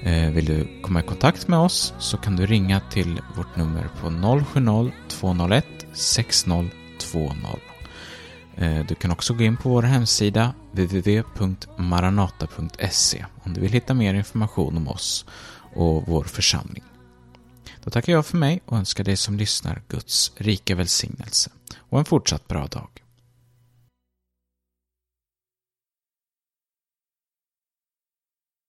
Eh, 0.02 0.30
vill 0.30 0.44
du 0.44 0.82
komma 0.82 1.00
i 1.00 1.02
kontakt 1.02 1.48
med 1.48 1.58
oss 1.58 1.94
så 1.98 2.16
kan 2.16 2.36
du 2.36 2.46
ringa 2.46 2.80
till 2.80 3.20
vårt 3.36 3.56
nummer 3.56 3.88
på 4.00 4.08
070-201 4.08 5.62
6020. 5.92 7.71
Eh, 8.56 8.86
du 8.86 8.94
kan 8.94 9.10
också 9.10 9.34
gå 9.34 9.44
in 9.44 9.56
på 9.56 9.68
vår 9.68 9.82
hemsida 9.82 10.54
www.maranata.se 10.72 13.26
om 13.44 13.54
du 13.54 13.60
vill 13.60 13.72
hitta 13.72 13.94
mer 13.94 14.14
information 14.14 14.76
om 14.76 14.88
oss 14.88 15.24
och 15.74 16.02
vår 16.06 16.24
församling. 16.24 16.84
Då 17.84 17.90
tackar 17.90 18.12
jag 18.12 18.26
för 18.26 18.36
mig 18.36 18.60
och 18.66 18.78
önskar 18.78 19.04
dig 19.04 19.16
som 19.16 19.36
lyssnar 19.36 19.82
Guds 19.88 20.32
rika 20.36 20.74
välsignelse 20.74 21.50
och 21.78 21.98
en 21.98 22.04
fortsatt 22.04 22.48
bra 22.48 22.66
dag. 22.66 23.01